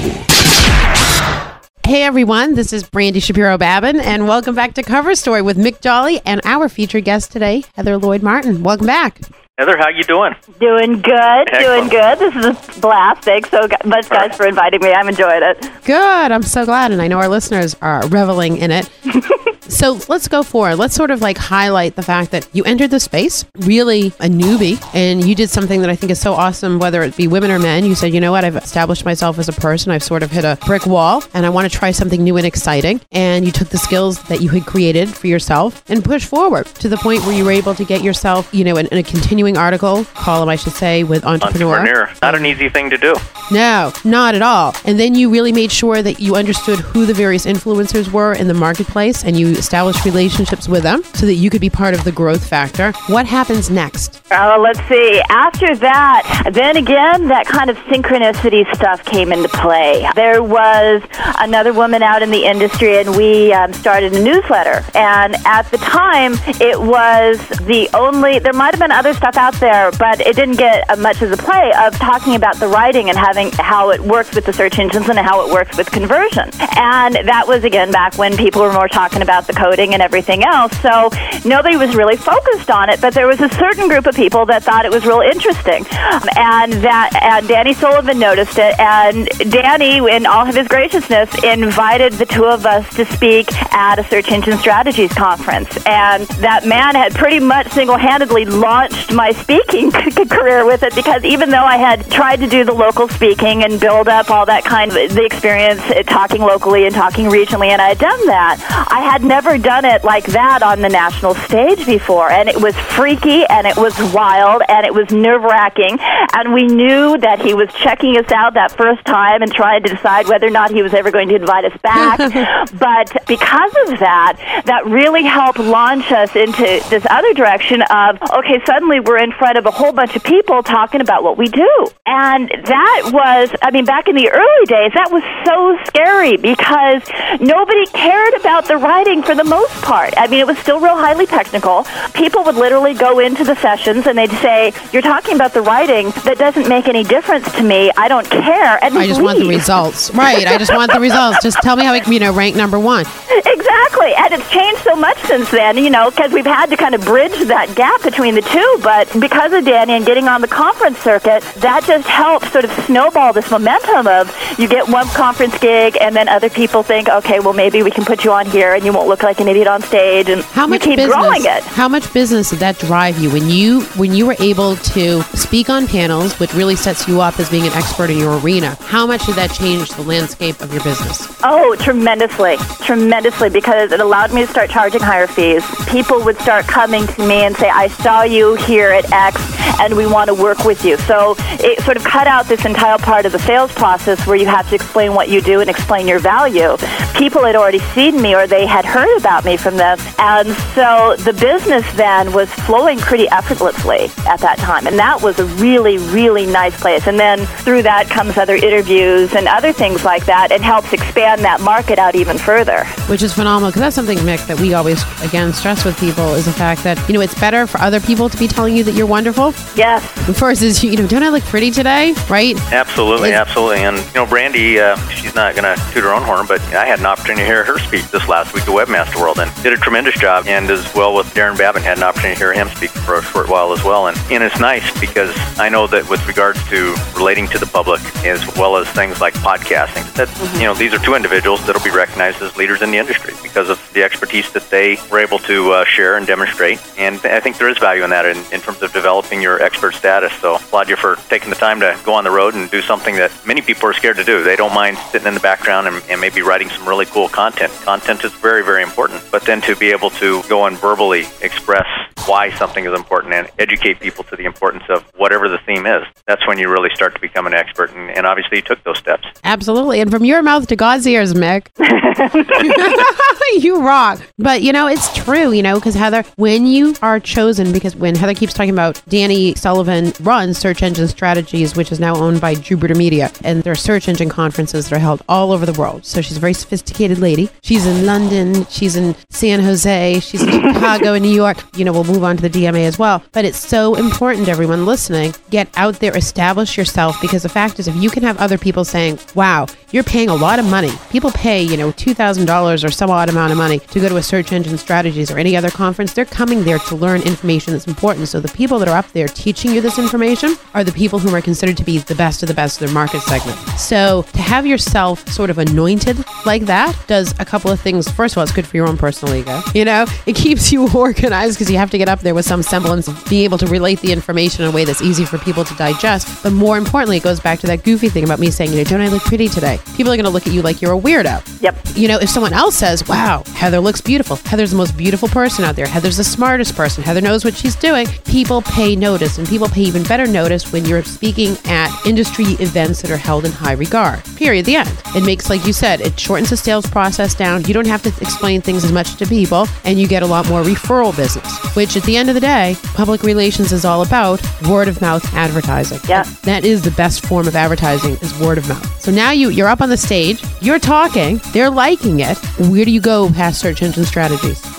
[1.85, 5.81] Hey everyone, this is Brandy Shapiro Babin, and welcome back to Cover Story with Mick
[5.81, 8.63] Jolly and our featured guest today, Heather Lloyd Martin.
[8.63, 9.19] Welcome back.
[9.59, 10.35] Heather, how you doing?
[10.61, 12.19] Doing good, doing good.
[12.19, 13.25] This is a blast.
[13.25, 14.93] Thanks so much, guys, for inviting me.
[14.93, 15.71] I'm enjoying it.
[15.85, 16.31] Good.
[16.31, 18.91] I'm so glad, and I know our listeners are reveling in it.
[19.63, 20.77] so let's go for it.
[20.77, 24.79] Let's sort of like highlight the fact that you entered the space really a newbie,
[24.95, 26.79] and you did something that I think is so awesome.
[26.79, 29.49] Whether it be women or men, you said, you know what, I've established myself as
[29.49, 29.91] a person.
[29.91, 32.45] I've sort of hit a brick wall, and I want to try something new and
[32.45, 33.01] exciting.
[33.11, 36.91] And you took the skills that you had created for yourself and pushed forward to
[36.91, 39.03] the point where you were able to get yourself, you know, in, in a
[39.47, 41.79] continuing article column, I should say, with Entrepreneur.
[41.79, 42.15] Entrepreneur.
[42.23, 43.17] Not an easy thing to do.
[43.53, 44.75] No, not at all.
[44.85, 48.49] And then you really made sure that you understood who the various influencers were in
[48.49, 52.03] the marketplace and you established relationships with them so that you could be part of
[52.03, 52.93] the growth factor.
[53.07, 54.21] What happens next?
[54.33, 55.23] Uh, let's see.
[55.29, 60.09] After that, then again, that kind of synchronicity stuff came into play.
[60.17, 61.03] There was
[61.39, 64.85] another woman out in the industry, and we um, started a newsletter.
[64.97, 69.55] And at the time, it was the only, there might have been other stuff out
[69.55, 73.19] there, but it didn't get much of the play of talking about the writing and
[73.19, 76.51] having how it works with the search engines and how it works with conversion.
[76.77, 80.45] And that was, again, back when people were more talking about the coding and everything
[80.45, 80.77] else.
[80.81, 81.11] So
[81.45, 84.63] nobody was really focused on it, but there was a certain group of people that
[84.63, 85.85] thought it was real interesting.
[85.87, 91.31] Um, and that and Danny Sullivan noticed it and Danny in all of his graciousness
[91.45, 95.77] invited the two of us to speak at a search engine strategies conference.
[95.87, 99.91] And that man had pretty much single-handedly launched my speaking
[100.37, 103.81] career with it because even though I had tried to do the local speaking and
[103.81, 107.81] build up all that kind of the experience uh, talking locally and talking regionally and
[107.81, 108.59] I had done that,
[108.91, 112.31] I had never done it like that on the national stage before.
[112.31, 115.99] And it was freaky and it was wild and it was nerve-wracking.
[116.01, 119.95] And we knew that he was checking us out that first time and trying to
[119.95, 122.21] decide whether or not he was ever going to invite us back.
[122.77, 128.61] But because of that that really helped launch us into this other direction of okay
[128.67, 131.87] suddenly we're in front of a whole bunch of people talking about what we do
[132.07, 137.03] and that was i mean back in the early days that was so scary because
[137.41, 140.97] nobody cared about the writing for the most part i mean it was still real
[140.97, 145.53] highly technical people would literally go into the sessions and they'd say you're talking about
[145.53, 149.23] the writing that doesn't make any difference to me i don't care and I just
[149.23, 150.11] want the results.
[150.13, 150.47] Right.
[150.47, 151.43] I just want the results.
[151.43, 153.05] Just tell me how can you know, rank number one.
[153.31, 156.95] Exactly, and it's changed so much since then, you know, because we've had to kind
[156.95, 158.79] of bridge that gap between the two.
[158.83, 162.71] But because of Danny and getting on the conference circuit, that just helps sort of
[162.85, 167.41] snowball this momentum of you get one conference gig, and then other people think, okay,
[167.41, 169.67] well, maybe we can put you on here, and you won't look like an idiot
[169.67, 171.15] on stage, and How much keep business?
[171.15, 171.63] growing it.
[171.65, 175.69] How much business did that drive you when you when you were able to speak
[175.71, 178.77] on panels, which really sets you up as being an expert in your arena?
[178.81, 181.27] How much did that change the landscape of your business?
[181.43, 185.65] Oh, tremendously, tremendously, because it allowed me to start charging higher fees.
[185.89, 189.41] People would start coming to me and say, I saw you here at X
[189.81, 190.97] and we want to work with you.
[190.99, 194.47] So it sort of cut out this entire part of the sales process where you
[194.47, 196.77] have to explain what you do and explain your value.
[197.15, 199.99] People had already seen me or they had heard about me from them.
[200.19, 204.87] And so the business then was flowing pretty effortlessly at that time.
[204.87, 207.07] And that was a really, really nice place.
[207.07, 211.43] And then through that comes other interviews and other things like that and helps expand
[211.43, 212.85] that market out even further.
[213.09, 216.47] Which is phenomenal because that's something, Mick, that we always again stress with people is
[216.47, 218.95] the fact that you know it's better for other people to be telling you that
[218.95, 219.53] you're wonderful.
[219.75, 220.03] Yes.
[220.39, 222.15] Versus you know, don't I look pretty today?
[222.29, 222.57] Right?
[222.73, 223.79] Absolutely, absolutely.
[223.79, 226.87] And, you know, Brandy, uh, she's not going to toot her own horn, but I
[226.87, 229.73] had an opportunity to hear her speak this last week at Webmaster World and did
[229.73, 230.47] a tremendous job.
[230.47, 233.23] And as well with Darren Babin, had an opportunity to hear him speak for a
[233.23, 234.09] short while as well.
[234.09, 238.01] And, and it's nice because I know that with regards to relating to the public
[238.25, 241.91] as well as things like podcasting, that, you know, these are two individuals that'll be
[241.91, 245.73] recognized as leaders in the industry because of the expertise that they were able to
[245.73, 246.81] uh, share and demonstrate.
[246.99, 249.95] And I think there is value in that in, in terms of developing your expert
[249.95, 250.33] status.
[250.41, 253.15] So applaud you for taking the time to go on the road and do something
[253.15, 254.43] that many people are scared to do.
[254.43, 257.73] They don't mind sitting in the background and, and maybe writing some really cool content.
[257.85, 259.23] Content is very, very important.
[259.31, 261.87] But then to be able to go and verbally express
[262.27, 266.03] why something is important and educate people to the importance of whatever the theme is,
[266.27, 267.93] that's when you really start to become an expert.
[267.93, 269.27] And, and obviously you took those steps.
[269.45, 270.01] Absolutely.
[270.01, 271.69] And from your mouth to God's ears, Mick.
[273.63, 274.21] you rock.
[274.39, 278.17] But you know, it's true, you know, because Heather, when you are chosen, because when
[278.17, 282.55] Heather keeps talking about Danny Sullivan runs Search Engine Strategies, which is now owned by
[282.55, 286.05] Jupiter Media, and there are search engine conferences that are held all over the world.
[286.07, 287.51] So she's a very sophisticated lady.
[287.63, 291.59] She's in London, she's in San Jose, she's in Chicago and New York.
[291.77, 293.23] You know, we'll move on to the DMA as well.
[293.33, 297.89] But it's so important, everyone listening, get out there, establish yourself, because the fact is,
[297.89, 300.91] if you can have other people saying, wow, you're paying a lot of money.
[301.11, 304.23] People pay, you know, $2,000 or some odd amount of money to go to a
[304.23, 306.13] search engine strategies or any other conference.
[306.13, 308.29] They're coming there to learn information that's important.
[308.29, 311.35] So the people that are up there teaching you this information are the people who
[311.35, 313.59] are considered to be the best of the best of their market segment.
[313.79, 318.09] So to have yourself sort of anointed like that does a couple of things.
[318.11, 319.61] First of all, it's good for your own personal ego.
[319.75, 322.63] You know, it keeps you organized because you have to get up there with some
[322.63, 325.65] semblance of being able to relate the information in a way that's easy for people
[325.65, 326.43] to digest.
[326.43, 328.85] But more importantly, it goes back to that goofy thing about me saying, you know,
[328.85, 329.81] don't I look pretty today?
[329.97, 331.43] People are going to look at you like you're a weirdo.
[331.61, 331.77] Yep.
[331.97, 335.65] You know, if someone else says, wow, Heather looks beautiful, Heather's the most beautiful person
[335.65, 339.39] out there, Heather's the smartest person, Heather knows what she's doing, people pay notice.
[339.39, 343.45] And people pay even better notice when you're speaking at industry events that are held
[343.45, 344.25] in high regard.
[344.37, 344.65] Period.
[344.67, 345.03] The end.
[345.15, 347.65] It makes, like you said, it shortens the sales process down.
[347.65, 350.49] You don't have to explain things as much to people, and you get a lot
[350.49, 354.41] more referral business, which at the end of the day, public relations is all about
[354.69, 356.01] word of mouth advertising.
[356.09, 356.25] Yeah.
[356.43, 359.01] That is the best form of advertising is word of mouth.
[359.01, 362.37] So now you you're up on the stage, you're talking, they're liking it.
[362.69, 364.63] Where do you go past search engine strategies?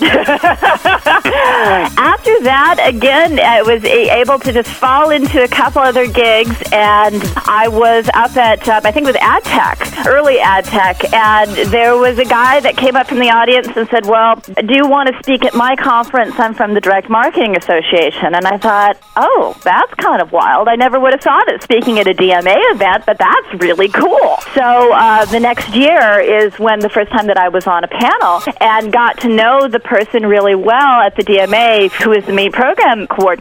[1.98, 7.22] After that, again, I was able to just fall into a couple other gigs, and
[7.46, 11.50] I was up at, uh, I think it was Ad Tech, early Ad Tech, and
[11.72, 14.86] there was a guy that came up from the audience and said, Well, do you
[14.86, 16.38] want to speak at my conference?
[16.38, 18.34] I'm from the Direct Marketing Association.
[18.34, 20.68] And I thought, Oh, that's kind of wild.
[20.68, 24.36] I never would have thought of speaking at a DMA event, but that's really cool.
[24.54, 27.88] So uh, the next year is when the first time that I was on a
[27.88, 32.34] panel and got to know the person really well at the DMA who is the
[32.34, 33.37] main program coordinator.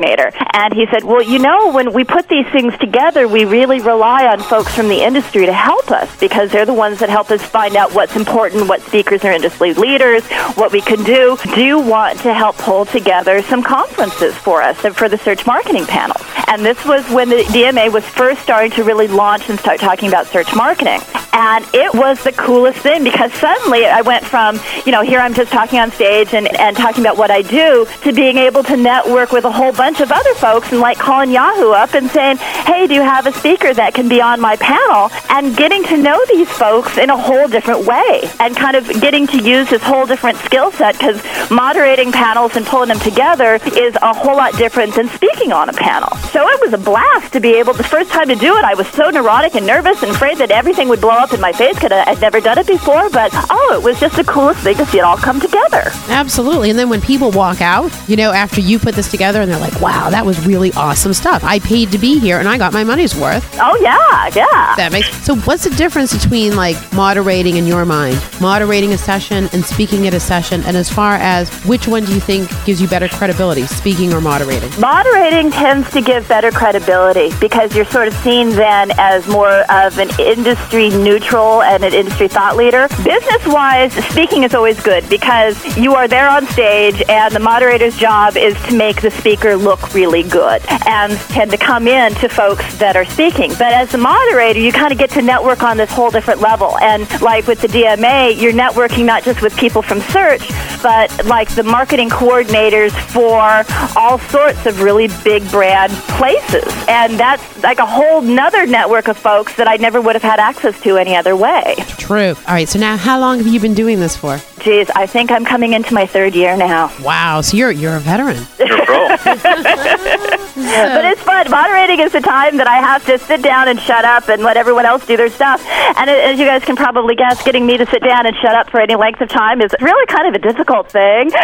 [0.54, 4.28] And he said, Well, you know, when we put these things together, we really rely
[4.28, 7.42] on folks from the industry to help us because they're the ones that help us
[7.42, 11.38] find out what's important, what speakers are industry leaders, what we can do.
[11.56, 15.46] Do you want to help pull together some conferences for us and for the search
[15.46, 16.18] marketing panel?
[16.48, 20.08] And this was when the DMA was first starting to really launch and start talking
[20.08, 21.02] about search marketing.
[21.38, 25.36] And it was the coolest thing because suddenly I went from, you know, here I'm
[25.36, 28.76] just talking on stage and, and talking about what I do to being able to
[28.76, 32.38] network with a whole bunch of other folks and like calling Yahoo up and saying,
[32.38, 35.12] hey, do you have a speaker that can be on my panel?
[35.30, 39.28] And getting to know these folks in a whole different way and kind of getting
[39.28, 41.22] to use this whole different skill set because
[41.52, 45.74] moderating panels and pulling them together is a whole lot different than speaking on a
[45.74, 46.10] panel.
[46.34, 48.74] So it was a blast to be able, the first time to do it, I
[48.74, 51.52] was so neurotic and nervous and afraid that everything would blow up up in my
[51.52, 53.10] face because I'd never done it before.
[53.10, 55.84] But oh, it was just the coolest thing to see it all come together.
[56.08, 56.70] Absolutely.
[56.70, 59.60] And then when people walk out, you know, after you put this together and they're
[59.60, 61.44] like, wow, that was really awesome stuff.
[61.44, 63.46] I paid to be here and I got my money's worth.
[63.60, 64.76] Oh, yeah, yeah.
[64.78, 69.50] That makes so what's the difference between like moderating in your mind, moderating a session
[69.54, 70.64] and speaking at a session?
[70.64, 74.22] And as far as which one do you think gives you better credibility, speaking or
[74.22, 74.70] moderating?
[74.80, 79.98] Moderating tends to give better credibility because you're sort of seen then as more of
[79.98, 82.88] an industry neutral and an industry thought leader.
[83.04, 87.98] Business wise, speaking is always good because you are there on stage and the moderator's
[87.98, 92.30] job is to make the speaker look really good and tend to come in to
[92.30, 93.50] folks that are speaking.
[93.52, 96.78] But as the moderator, you kind of get to network on this whole different level.
[96.78, 100.48] And like with the DMA, you're networking not just with people from search,
[100.88, 103.66] but like the marketing coordinators for
[104.00, 106.64] all sorts of really big brand places.
[106.88, 110.40] And that's like a whole nother network of folks that I never would have had
[110.40, 111.76] access to any other way.
[111.98, 112.36] True.
[112.48, 112.70] All right.
[112.70, 114.40] So now, how long have you been doing this for?
[114.60, 116.90] Geez, I think I'm coming into my third year now.
[117.02, 117.42] Wow.
[117.42, 118.48] So you're you're a veteran.
[118.58, 120.38] You're a pro.
[120.98, 121.50] But it's fun.
[121.50, 124.58] Moderating is the time that I have to sit down and shut up and let
[124.58, 125.64] everyone else do their stuff.
[125.98, 128.54] And a- as you guys can probably guess, getting me to sit down and shut
[128.56, 131.30] up for any length of time is really kind of a difficult thing.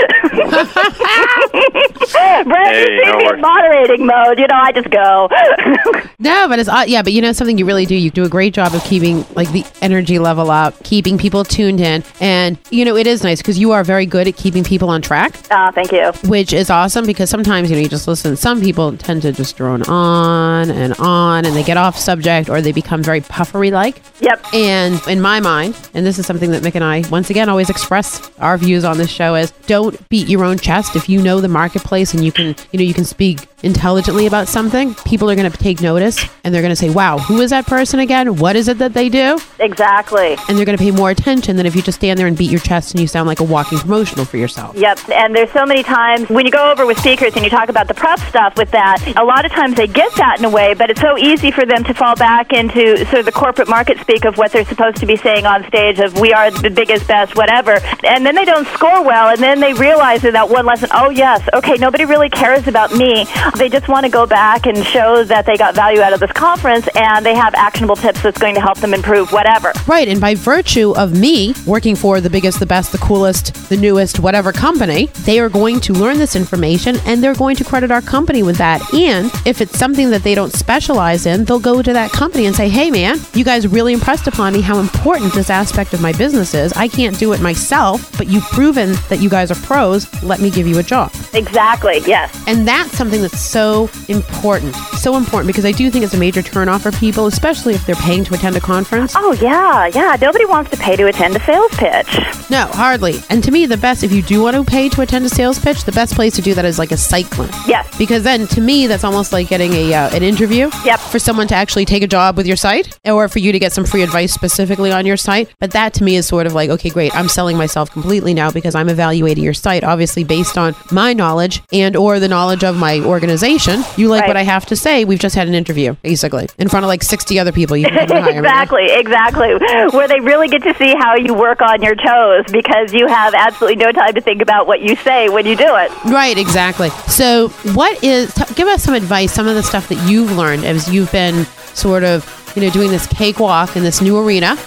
[2.13, 3.41] Brad, Hey, you see me in worries.
[3.41, 4.39] moderating mode.
[4.39, 5.29] You know, I just go.
[6.19, 7.95] No, but it's uh, yeah, but you know something you really do.
[7.95, 11.81] You do a great job of keeping like the energy level up, keeping people tuned
[11.81, 14.89] in, and you know it is nice because you are very good at keeping people
[14.89, 15.36] on track.
[15.51, 16.13] Ah, thank you.
[16.29, 18.38] Which is awesome because sometimes you know you just listen.
[18.38, 22.62] Some people tend to just drone on and on, and they get off subject or
[22.62, 24.02] they become very puffery like.
[24.19, 24.54] Yep.
[24.54, 27.69] And in my mind, and this is something that Mick and I once again always
[27.69, 30.95] express our views on this show is don't beat your own chest.
[30.95, 34.47] If you know the marketplace and you can, you know, you can speak intelligently about
[34.47, 37.49] something, people are going to take notice and they're going to say, "Wow, who is
[37.49, 38.36] that person again?
[38.36, 40.38] What is it that they do?" Exactly.
[40.47, 42.52] And they're going to pay more attention than if you just stand there and beat
[42.52, 44.76] your chest and you sound like a walking promotional for yourself.
[44.76, 47.69] Yep, and there's so many times when you go over with speakers and you talk
[47.69, 50.49] about the prep stuff with that, a lot of times they get that in a
[50.49, 53.69] way, but it's so easy for them to fall back into sort of the corporate
[53.69, 56.69] market speak of what they're supposed to be saying on stage of we are the
[56.69, 57.80] biggest, best, whatever.
[58.04, 61.10] And then they don't score well, and then they realize in that one lesson, oh,
[61.10, 63.26] yes, okay, nobody really cares about me.
[63.57, 66.31] They just want to go back and show that they got value out of this
[66.31, 69.71] conference and they have actionable tips that's going to help them improve whatever.
[69.87, 73.77] Right, and by virtue of me working for the biggest, the best, the coolest, the
[73.77, 77.91] newest, whatever company, they are going to learn this information and they're going to credit
[77.91, 78.81] our company with that.
[78.93, 82.55] And if it's something that they don't specialize in, they'll go to that company and
[82.55, 86.11] say, hey man, you guys really impressed upon me how important this aspect of my
[86.13, 86.73] business is.
[86.73, 90.11] I can't do it myself, but you've proven that you guys are pros.
[90.23, 91.11] Let me give you a job.
[91.33, 92.43] Exactly, yes.
[92.47, 94.75] And that's something that's so important.
[94.75, 97.95] So important because I do think it's a major turnoff for people, especially if they're
[97.95, 99.13] paying to attend a conference.
[99.15, 100.15] Oh, yeah, yeah.
[100.19, 102.19] Nobody wants to pay to attend a sales pitch.
[102.49, 103.15] No, hardly.
[103.29, 105.60] And to me, the best, if you do want to pay to attend a sales
[105.60, 107.53] pitch, the best place to do that is like a site clinic.
[107.67, 107.97] Yes.
[107.97, 110.69] Because then, to me, that's almost like getting a uh, an interview.
[110.86, 110.99] Yep.
[110.99, 113.71] For someone to actually take a job with your site, or for you to get
[113.71, 115.53] some free advice specifically on your site.
[115.60, 118.51] But that to me is sort of like, okay, great, I'm selling myself completely now
[118.51, 122.77] because I'm evaluating your site, obviously based on my knowledge and or the knowledge of
[122.77, 123.33] my organization.
[123.41, 124.28] You like Right.
[124.28, 125.06] what I have to say?
[125.06, 127.76] We've just had an interview, basically, in front of like 60 other people.
[127.78, 128.38] You can come hire me.
[128.39, 129.54] exactly, exactly.
[129.98, 133.34] Where they really get to see how you work on your toes because you have
[133.34, 135.91] absolutely no time to think about what you say when you do it.
[136.06, 136.89] Right, exactly.
[137.08, 138.34] So, what is?
[138.34, 139.32] T- give us some advice.
[139.34, 142.91] Some of the stuff that you've learned as you've been sort of, you know, doing
[142.91, 144.58] this cakewalk in this new arena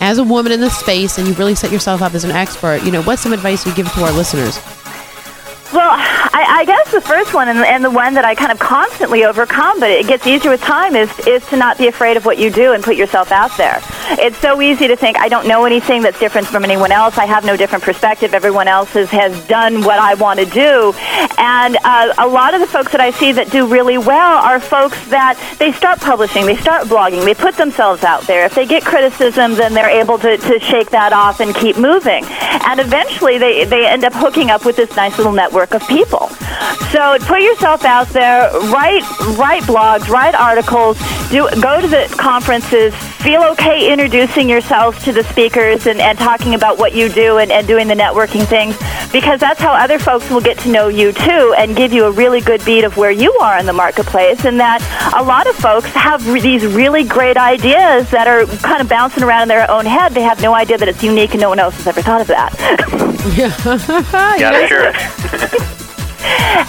[0.00, 2.82] as a woman in this space, and you've really set yourself up as an expert.
[2.82, 4.58] You know, what's some advice you give to our listeners?
[5.72, 5.96] Well,
[6.34, 9.24] I, I guess the first one and, and the one that I kind of constantly
[9.24, 12.38] overcome, but it gets easier with time, is is to not be afraid of what
[12.38, 13.80] you do and put yourself out there.
[14.12, 17.18] It's so easy to think I don't know anything that's different from anyone else.
[17.18, 18.32] I have no different perspective.
[18.32, 20.94] Everyone else has, has done what I want to do,
[21.36, 24.58] and uh, a lot of the folks that I see that do really well are
[24.58, 28.46] folks that they start publishing, they start blogging, they put themselves out there.
[28.46, 32.24] If they get criticism, then they're able to, to shake that off and keep moving,
[32.24, 36.21] and eventually they they end up hooking up with this nice little network of people.
[36.90, 39.02] So put yourself out there, write
[39.36, 40.98] write blogs, write articles,
[41.30, 46.54] do go to the conferences, feel okay introducing yourselves to the speakers and, and talking
[46.54, 48.76] about what you do and, and doing the networking things
[49.12, 52.10] because that's how other folks will get to know you too and give you a
[52.10, 54.80] really good beat of where you are in the marketplace and that
[55.14, 59.22] a lot of folks have re- these really great ideas that are kind of bouncing
[59.22, 60.12] around in their own head.
[60.12, 62.26] They have no idea that it's unique and no one else has ever thought of
[62.28, 62.52] that.
[63.36, 63.52] yeah,
[64.38, 65.78] Yeah, sure.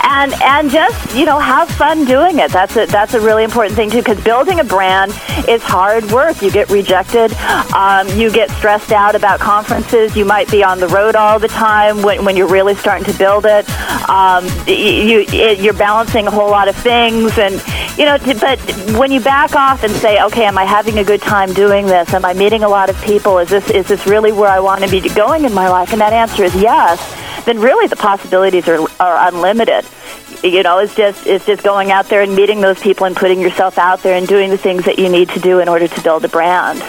[0.03, 2.51] and and just you know have fun doing it.
[2.51, 5.11] That's a that's a really important thing too because building a brand
[5.47, 6.41] is hard work.
[6.41, 7.33] You get rejected,
[7.73, 10.15] um, you get stressed out about conferences.
[10.15, 13.17] You might be on the road all the time when, when you're really starting to
[13.17, 13.69] build it.
[14.09, 17.53] Um, you it, you're balancing a whole lot of things, and
[17.97, 18.17] you know.
[18.39, 18.59] But
[18.97, 22.13] when you back off and say, okay, am I having a good time doing this?
[22.13, 23.39] Am I meeting a lot of people?
[23.39, 25.91] Is this is this really where I want to be going in my life?
[25.91, 29.85] And that answer is yes then really the possibilities are, are unlimited.
[30.43, 33.39] You know, it's just it's just going out there and meeting those people and putting
[33.39, 36.01] yourself out there and doing the things that you need to do in order to
[36.01, 36.79] build a brand.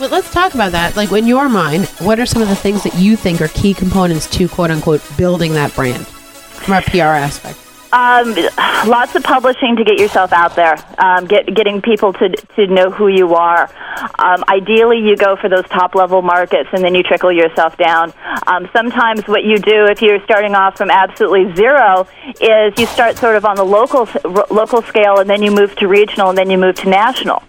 [0.00, 0.96] Well, let's talk about that.
[0.96, 3.74] Like, in your mind, what are some of the things that you think are key
[3.74, 7.58] components to quote unquote building that brand from a PR aspect?
[7.92, 8.34] Um,
[8.88, 12.90] lots of publishing to get yourself out there, um, get, getting people to to know
[12.90, 13.70] who you are.
[14.18, 18.14] Um, ideally, you go for those top level markets, and then you trickle yourself down.
[18.46, 22.08] Um, sometimes, what you do if you're starting off from absolutely zero
[22.40, 24.08] is you start sort of on the local
[24.50, 27.42] local scale, and then you move to regional, and then you move to national,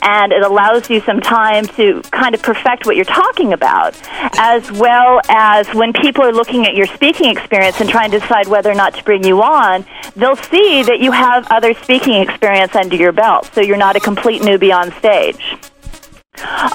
[0.00, 3.94] and it allows you some time to kind of perfect what you're talking about,
[4.38, 8.48] as well as when people are looking at your speaking experience and trying to decide
[8.48, 9.84] whether or not to bring you on
[10.16, 14.00] they'll see that you have other speaking experience under your belt, so you're not a
[14.00, 15.56] complete newbie on stage.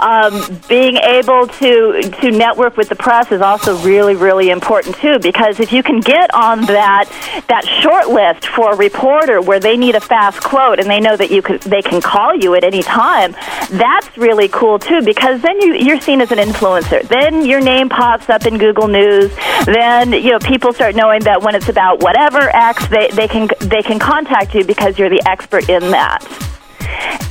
[0.01, 5.17] Um, being able to to network with the press is also really really important too
[5.19, 7.09] because if you can get on that
[7.47, 11.17] that short list for a reporter where they need a fast quote and they know
[11.17, 13.31] that you can they can call you at any time
[13.71, 17.07] that's really cool too because then you you're seen as an influencer.
[17.07, 19.33] Then your name pops up in Google News.
[19.65, 23.49] Then you know people start knowing that when it's about whatever X they they can
[23.61, 26.54] they can contact you because you're the expert in that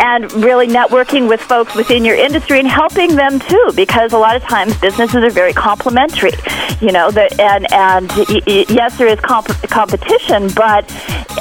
[0.01, 4.37] and really networking with folks within your industry and helping them too because a lot
[4.37, 6.33] of times businesses are very complementary
[6.81, 8.11] you know that and and
[8.69, 10.89] yes there is comp- competition but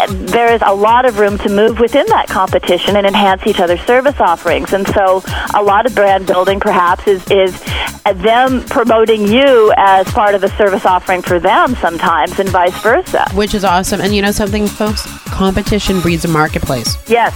[0.10, 3.82] there is a lot of room to move within that competition and enhance each other's
[3.82, 4.74] service offerings.
[4.74, 5.24] And so
[5.54, 7.64] a lot of brand building perhaps is is
[8.16, 13.26] them promoting you as part of a service offering for them sometimes and vice versa.
[13.34, 14.02] Which is awesome.
[14.02, 15.06] And you know something folks?
[15.28, 16.98] Competition breeds a marketplace.
[17.08, 17.34] Yes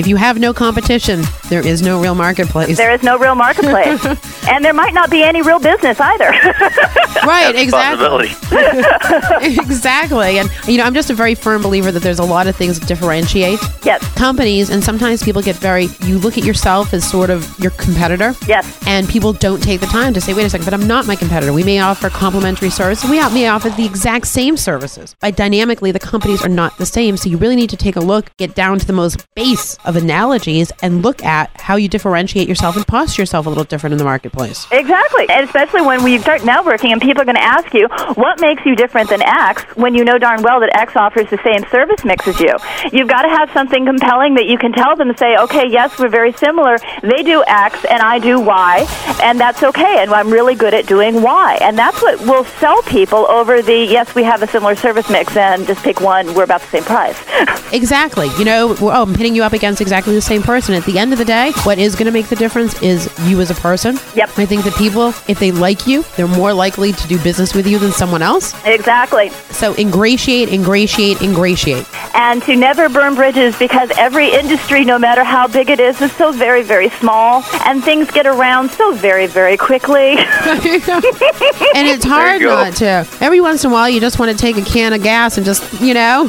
[0.00, 1.20] if you have no competition,
[1.50, 2.78] there is no real marketplace.
[2.78, 4.02] There is no real marketplace.
[4.48, 6.24] and there might not be any real business either.
[7.26, 8.30] right, exactly.
[9.62, 10.38] exactly.
[10.38, 12.80] And, you know, I'm just a very firm believer that there's a lot of things
[12.80, 14.02] that differentiate yes.
[14.14, 14.70] companies.
[14.70, 18.34] And sometimes people get very, you look at yourself as sort of your competitor.
[18.46, 18.82] Yes.
[18.86, 21.14] And people don't take the time to say, wait a second, but I'm not my
[21.14, 21.52] competitor.
[21.52, 23.10] We may offer complementary services.
[23.10, 25.14] We may offer the exact same services.
[25.20, 27.18] But dynamically, the companies are not the same.
[27.18, 29.89] So you really need to take a look, get down to the most base of
[29.96, 33.98] analogies and look at how you differentiate yourself and posture yourself a little different in
[33.98, 34.66] the marketplace.
[34.70, 35.28] Exactly.
[35.28, 38.64] And especially when we start networking and people are going to ask you, what makes
[38.66, 42.04] you different than X when you know darn well that X offers the same service
[42.04, 42.54] mix as you?
[42.92, 46.08] You've got to have something compelling that you can tell them say, okay, yes, we're
[46.08, 46.78] very similar.
[47.02, 48.86] They do X and I do Y,
[49.22, 50.02] and that's okay.
[50.02, 51.58] And I'm really good at doing Y.
[51.60, 55.36] And that's what will sell people over the, yes, we have a similar service mix
[55.36, 57.18] and just pick one, we're about the same price.
[57.72, 58.28] exactly.
[58.38, 60.74] You know, oh, I'm hitting you up against against exactly the same person.
[60.74, 63.40] At the end of the day, what is going to make the difference is you
[63.40, 64.00] as a person.
[64.16, 64.36] Yep.
[64.36, 67.68] I think that people, if they like you, they're more likely to do business with
[67.68, 68.52] you than someone else.
[68.64, 69.28] Exactly.
[69.52, 71.86] So ingratiate, ingratiate, ingratiate.
[72.16, 76.10] And to never burn bridges because every industry, no matter how big it is, is
[76.16, 77.44] so very, very small.
[77.64, 80.16] And things get around so very, very quickly.
[80.18, 83.06] and it's hard not to.
[83.20, 85.46] Every once in a while, you just want to take a can of gas and
[85.46, 86.28] just, you know.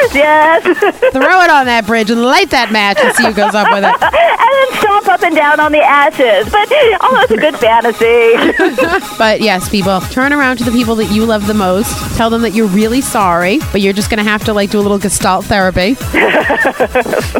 [0.00, 0.62] Course, yes.
[1.12, 3.84] throw it on that bridge and light that match and see who goes up with
[3.84, 4.02] it.
[4.02, 6.50] and then stomp up and down on the ashes.
[6.50, 9.16] But oh, it's a good fantasy.
[9.18, 12.16] but yes, people, turn around to the people that you love the most.
[12.16, 14.78] Tell them that you're really sorry, but you're just going to have to like do
[14.78, 15.94] a little gestalt therapy.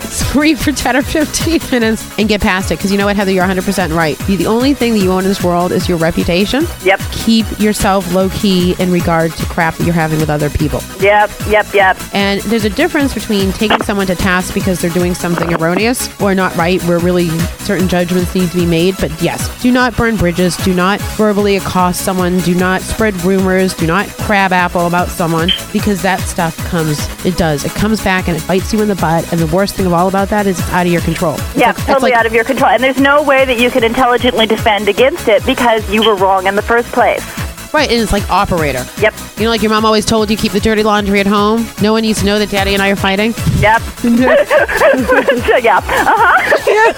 [0.00, 2.78] Scream for 10 or 15 minutes and get past it.
[2.78, 4.18] Because you know what, Heather, you're 100% right.
[4.18, 6.64] The only thing that you own in this world is your reputation.
[6.84, 7.00] Yep.
[7.12, 10.80] Keep yourself low key in regard to crap that you're having with other people.
[11.00, 11.98] Yep, yep, yep.
[12.12, 16.34] And there's a difference between taking someone to task because they're doing something erroneous or
[16.34, 17.28] not right, where really
[17.60, 18.96] certain judgments need to be made.
[18.98, 20.56] But yes, do not burn bridges.
[20.58, 22.38] Do not verbally accost someone.
[22.40, 23.74] Do not spread rumors.
[23.74, 27.64] Do not crab apple about someone because that stuff comes, it does.
[27.64, 29.30] It comes back and it bites you in the butt.
[29.32, 31.36] And the worst thing of all about that is it's out of your control.
[31.56, 32.70] Yeah, like, totally like, out of your control.
[32.70, 36.46] And there's no way that you can intelligently defend against it because you were wrong
[36.46, 37.24] in the first place.
[37.72, 38.84] Right, and it's like operator.
[38.98, 39.14] Yep.
[39.36, 41.66] You know, like your mom always told you, keep the dirty laundry at home.
[41.80, 43.32] No one needs to know that daddy and I are fighting.
[43.60, 43.80] Yep.
[43.82, 44.08] so,
[45.58, 45.78] yeah.
[45.78, 46.96] Uh-huh.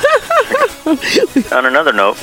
[1.56, 2.20] On another note,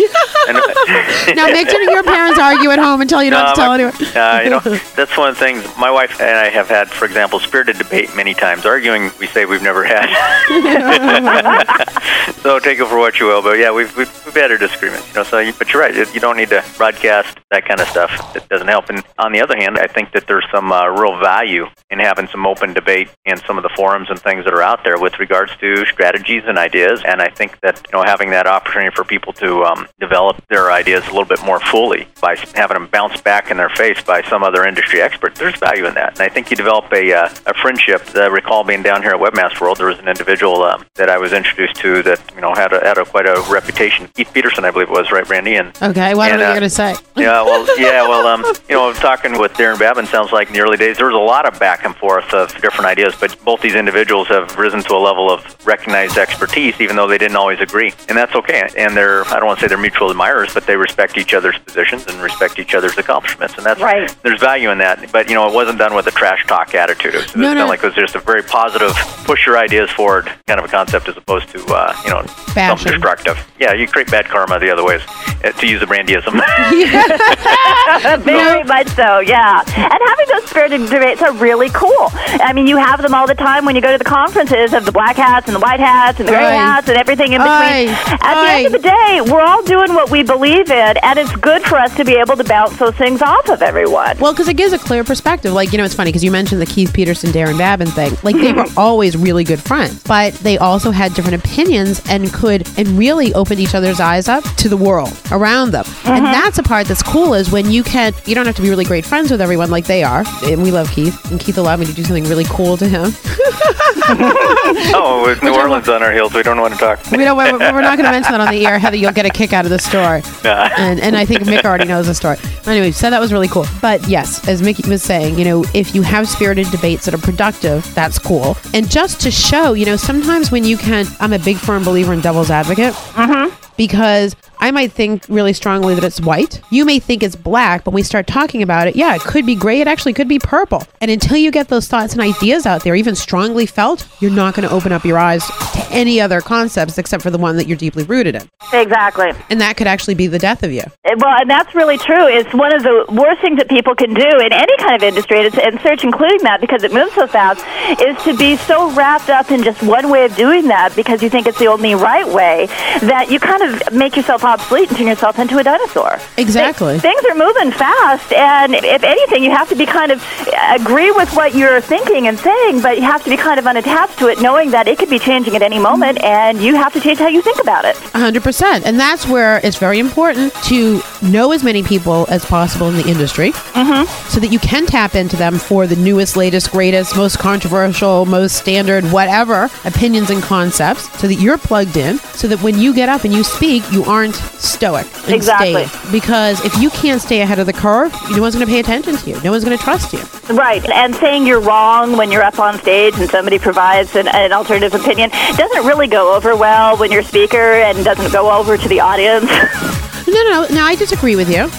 [1.35, 3.75] now, Mick didn't your parents argue at home and tell you not to tell my-
[3.75, 3.93] anyone?
[4.15, 4.59] Uh, you know,
[4.95, 8.15] that's one of the things my wife and I have had, for example, spirited debate
[8.15, 8.65] many times.
[8.65, 10.07] Arguing, we say we've never had.
[12.41, 13.41] so take it for what you will.
[13.41, 15.07] But yeah, we've, we've, we've had our disagreements.
[15.09, 15.95] You know, so you, but you're right.
[16.13, 18.38] You don't need to broadcast that kind of stuff.
[18.43, 18.89] It doesn't help.
[18.89, 22.27] And on the other hand, I think that there's some uh, real value in having
[22.27, 25.19] some open debate in some of the forums and things that are out there with
[25.19, 27.01] regards to strategies and ideas.
[27.05, 30.71] And I think that you know having that opportunity for people to um, develop their
[30.71, 34.21] ideas a little bit more fully by having them bounce back in their face by
[34.23, 36.11] some other industry expert, there's value in that.
[36.13, 38.01] And I think you develop a, uh, a friendship.
[38.15, 41.17] I recall being down here at Webmaster World, there was an individual um, that I
[41.17, 44.07] was introduced to that you know had a, had a quite a reputation.
[44.15, 45.55] Keith Peterson, I believe it was, right, Randy?
[45.55, 46.95] And Okay, what And, are you uh, going to say?
[47.15, 50.61] yeah, well, yeah, well, um, you know, talking with Darren Babin sounds like in the
[50.61, 53.61] early days there was a lot of back and forth of different ideas, but both
[53.61, 57.59] these individuals have risen to a level of recognized expertise, even though they didn't always
[57.59, 58.69] agree, and that's okay.
[58.77, 61.57] And they're, I don't want to say they're mutual admirers, but they respect each other's
[61.59, 64.13] positions and respect each other's accomplishments, and that's Right.
[64.23, 67.15] There's value in that, but you know, it wasn't done with a trash talk attitude.
[67.15, 67.65] It was, No, no.
[67.67, 68.91] like it was just a very positive,
[69.25, 72.21] push your ideas forward kind of a concept, as opposed to, uh, you know,
[72.53, 72.77] Bashing.
[72.77, 73.37] self-destructive.
[73.59, 75.01] Yeah, you create bad karma the other ways,
[75.43, 76.39] uh, to use a brandyism.
[78.23, 79.61] Very much so, yeah.
[79.61, 82.09] And having those spirited debates are really cool.
[82.13, 84.85] I mean, you have them all the time when you go to the conferences of
[84.85, 87.89] the black hats and the white hats and the gray hats and everything in between.
[87.89, 91.35] At the end of the day, we're all doing what we believe in, and it's
[91.37, 94.17] good for us to be able to bounce those things off of everyone.
[94.17, 95.53] Well, because it gives a clear perspective.
[95.53, 98.13] Like, you know, it's funny because you mentioned the Keith Peterson, Darren Babin thing.
[98.23, 102.67] Like, they were always really good friends, but they also had different opinions and could,
[102.77, 105.85] and really opened each other's eyes up to the world around them.
[106.05, 106.31] And mm-hmm.
[106.31, 108.85] that's a part that's cool is when you can, you don't have to be really
[108.85, 110.23] great friends with everyone like they are.
[110.43, 113.11] And we love Keith, and Keith allowed me to do something really cool to him.
[114.09, 117.11] oh, with New Orleans on our heels, we don't want to talk.
[117.11, 118.79] we don't, we're, we're not going to mention that on the air.
[118.79, 120.21] Heather, you'll get a kick out of the story.
[120.43, 120.73] Yeah.
[120.77, 122.37] and and I think Mick already knows the story.
[122.65, 123.65] Anyway, so that was really cool.
[123.81, 127.19] But yes, as Mickey was saying, you know, if you have spirited debates that are
[127.19, 128.57] productive, that's cool.
[128.73, 132.13] And just to show, you know, sometimes when you can, I'm a big firm believer
[132.13, 132.93] in devil's advocate.
[132.93, 133.55] Mm-hmm.
[133.77, 136.61] Because I might think really strongly that it's white.
[136.69, 139.45] You may think it's black, but when we start talking about it, yeah, it could
[139.45, 139.79] be gray.
[139.79, 140.83] It actually could be purple.
[140.99, 144.53] And until you get those thoughts and ideas out there, even strongly felt, you're not
[144.55, 147.67] going to open up your eyes to any other concepts except for the one that
[147.67, 148.49] you're deeply rooted in.
[148.73, 149.31] Exactly.
[149.49, 150.83] And that could actually be the death of you.
[151.05, 152.27] Uh, Well, and that's really true.
[152.27, 155.45] It's one of the worst things that people can do in any kind of industry,
[155.45, 157.65] and search including that because it moves so fast,
[158.01, 161.29] is to be so wrapped up in just one way of doing that because you
[161.29, 162.67] think it's the only right way
[163.01, 166.19] that you kind of make yourself obsolete and turn yourself into a dinosaur.
[166.37, 166.95] Exactly.
[166.99, 170.23] Thi- things are moving fast, and if anything, you have to be kind of
[170.69, 174.17] agree with what you're thinking and saying, but you have to be kind of unattached
[174.19, 176.99] to it, knowing that it could be changing at any moment, and you have to
[176.99, 177.95] change how you think about it.
[177.95, 178.83] 100%.
[178.85, 183.07] And that's where it's very important to know as many people as possible in the
[183.07, 184.29] industry mm-hmm.
[184.29, 188.55] so that you can tap into them for the newest, latest, greatest, most controversial, most
[188.55, 193.09] standard, whatever opinions and concepts so that you're plugged in so that when you get
[193.09, 195.05] up and you speak, you aren't stoic.
[195.25, 195.85] and Exactly.
[195.85, 196.11] staid.
[196.11, 199.15] Because if you can't stay ahead of the curve, no one's going to pay attention
[199.17, 199.41] to you.
[199.43, 200.19] No one's going to trust you.
[200.55, 204.51] Right, and saying you're wrong when you're up on stage and somebody provides an, an
[204.53, 208.77] alternative opinion doesn't really go over well when you're a speaker and doesn't go over
[208.77, 209.49] to the audience.
[210.29, 210.67] No, no, no.
[210.75, 211.69] No, I disagree with you.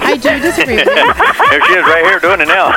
[0.00, 0.94] I do disagree with you.
[0.94, 2.70] there she is, right here, doing it now.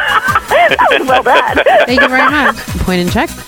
[1.06, 1.58] well done.
[1.86, 2.56] Thank you very much.
[2.86, 3.30] Point and check.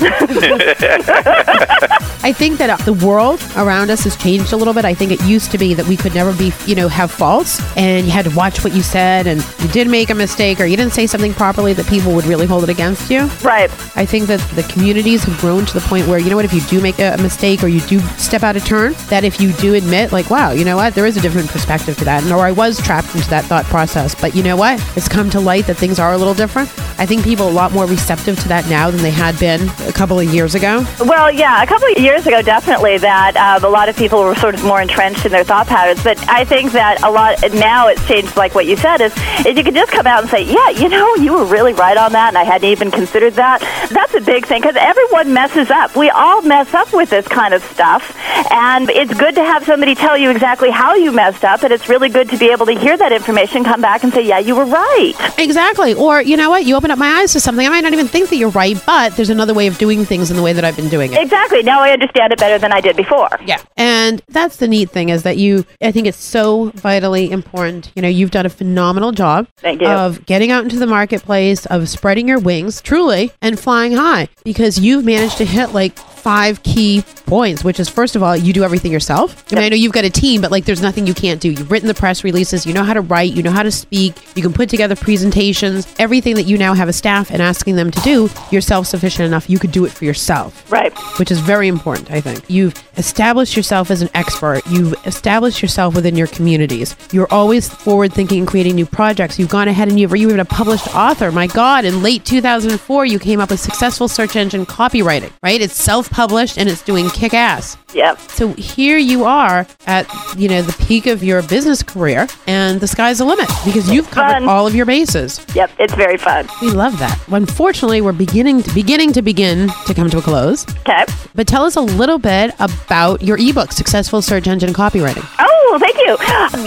[2.24, 4.86] I think that uh, the world around us has changed a little bit.
[4.86, 7.62] I think it used to be that we could never be, you know, have faults
[7.78, 10.66] and you had to watch what you said and you did make a mistake or
[10.66, 13.26] you didn't say something properly that people would really hold it against you.
[13.43, 13.72] Right.
[13.95, 16.53] I think that the communities have grown to the point where, you know what, if
[16.53, 19.39] you do make a a mistake or you do step out of turn, that if
[19.39, 22.24] you do admit, like, wow, you know what, there is a different perspective to that.
[22.24, 24.16] And, or I was trapped into that thought process.
[24.16, 24.82] But you know what?
[24.98, 26.70] It's come to light that things are a little different.
[27.00, 29.70] I think people are a lot more receptive to that now than they had been
[29.88, 30.86] a couple of years ago.
[31.00, 34.36] Well, yeah, a couple of years ago, definitely that um, a lot of people were
[34.36, 36.04] sort of more entrenched in their thought patterns.
[36.04, 38.36] But I think that a lot now it's changed.
[38.36, 39.14] Like what you said is,
[39.45, 41.98] if you could just come out and say, "Yeah, you know, you were really right
[41.98, 45.70] on that, and I hadn't even considered that." That's a big thing because everyone messes
[45.70, 45.95] up.
[45.95, 48.16] We all mess up with this kind of stuff,
[48.52, 51.64] and it's good to have somebody tell you exactly how you messed up.
[51.64, 54.22] And it's really good to be able to hear that information, come back and say,
[54.22, 55.94] "Yeah, you were right." Exactly.
[55.94, 56.66] Or, you know what?
[56.66, 57.66] You open up my eyes to something.
[57.66, 60.30] I might not even think that you're right, but there's another way of doing things
[60.32, 61.22] in the way that I've been doing it.
[61.22, 61.64] Exactly.
[61.64, 63.30] Now I understand understand it better than I did before.
[63.46, 63.62] Yeah.
[63.76, 67.92] And that's the neat thing is that you, I think it's so vitally important.
[67.96, 69.88] You know, you've done a phenomenal job Thank you.
[69.88, 74.80] of getting out into the marketplace, of spreading your wings, truly, and flying high because
[74.80, 75.98] you've managed to hit like
[76.28, 79.46] five key points, which is first of all, you do everything yourself.
[79.50, 81.52] I mean, I know you've got a team, but like there's nothing you can't do.
[81.52, 84.14] You've written the press releases, you know how to write, you know how to speak,
[84.36, 87.92] you can put together presentations, everything that you now have a staff and asking them
[87.92, 89.50] to do, you're self sufficient enough.
[89.50, 90.70] You could do it for yourself.
[90.70, 90.94] Right.
[91.18, 92.44] Which is very important, I think.
[92.50, 94.68] You've established yourself as an expert.
[94.68, 96.98] You've established yourself within your communities.
[97.14, 99.40] You're always forward thinking and creating new projects.
[99.40, 101.32] You've gone ahead and you've you even a published author.
[101.32, 105.62] My God, in late 2004, you came up with successful search engine copywriting, right?
[105.62, 107.78] It's self published and it's doing kick ass.
[107.93, 108.20] Yep.
[108.32, 112.88] So here you are at, you know, the peak of your business career and the
[112.88, 114.49] sky's the limit because you've covered fun.
[114.49, 115.45] all of your bases.
[115.53, 116.47] Yep, it's very fun.
[116.59, 117.22] We love that.
[117.28, 120.68] Unfortunately, we're beginning to beginning to begin to come to a close.
[120.80, 121.05] Okay.
[121.36, 125.24] But tell us a little bit about your ebook, Successful Search Engine Copywriting.
[125.38, 125.47] Oh,
[125.80, 126.18] thank you.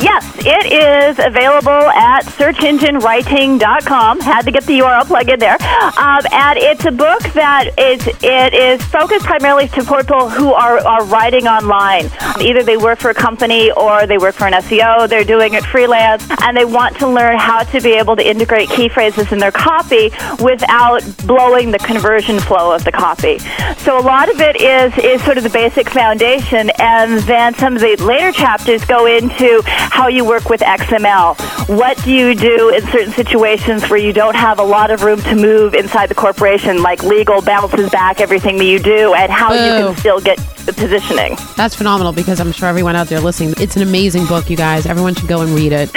[0.02, 4.20] Yes, it is available at searchenginewriting.com.
[4.20, 5.56] Had to get the URL plug in there.
[5.98, 10.78] Um, and it's a book that is it is focused primarily to people who are,
[10.78, 12.10] are writing online.
[12.40, 15.08] Either they work for a company or they work for an SEO.
[15.08, 18.68] They're doing it freelance, and they want to learn how to be able to integrate
[18.70, 20.10] key phrases in their copy
[20.42, 23.38] without blowing the conversion flow of the copy.
[23.78, 27.74] So a lot of it is is sort of the basic foundation, and then some
[27.76, 31.38] of the later chapters go into how you work with XML.
[31.68, 35.20] What do you do in certain situations where you don't have a lot of room
[35.22, 39.52] to move inside the corporation, like legal bounces back everything that you do, and how
[39.52, 41.36] you can still get the positioning.
[41.56, 44.86] That's phenomenal because I'm sure everyone out there listening, it's an amazing book, you guys.
[44.86, 45.90] Everyone should go and read it.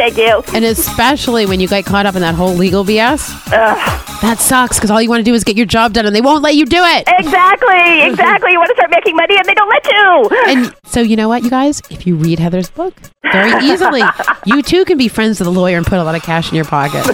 [0.00, 0.42] Thank you.
[0.54, 3.30] And especially when you get caught up in that whole legal BS.
[3.52, 4.06] Ugh.
[4.22, 6.20] That sucks because all you want to do is get your job done and they
[6.20, 7.08] won't let you do it.
[7.18, 8.52] Exactly, exactly.
[8.52, 10.30] You want to start making money and they don't let you.
[10.46, 11.80] And so you know what, you guys?
[11.90, 12.94] If you read Heather's book
[13.32, 14.02] very easily,
[14.44, 16.56] you too can be friends with a lawyer and put a lot of cash in
[16.56, 17.04] your pocket.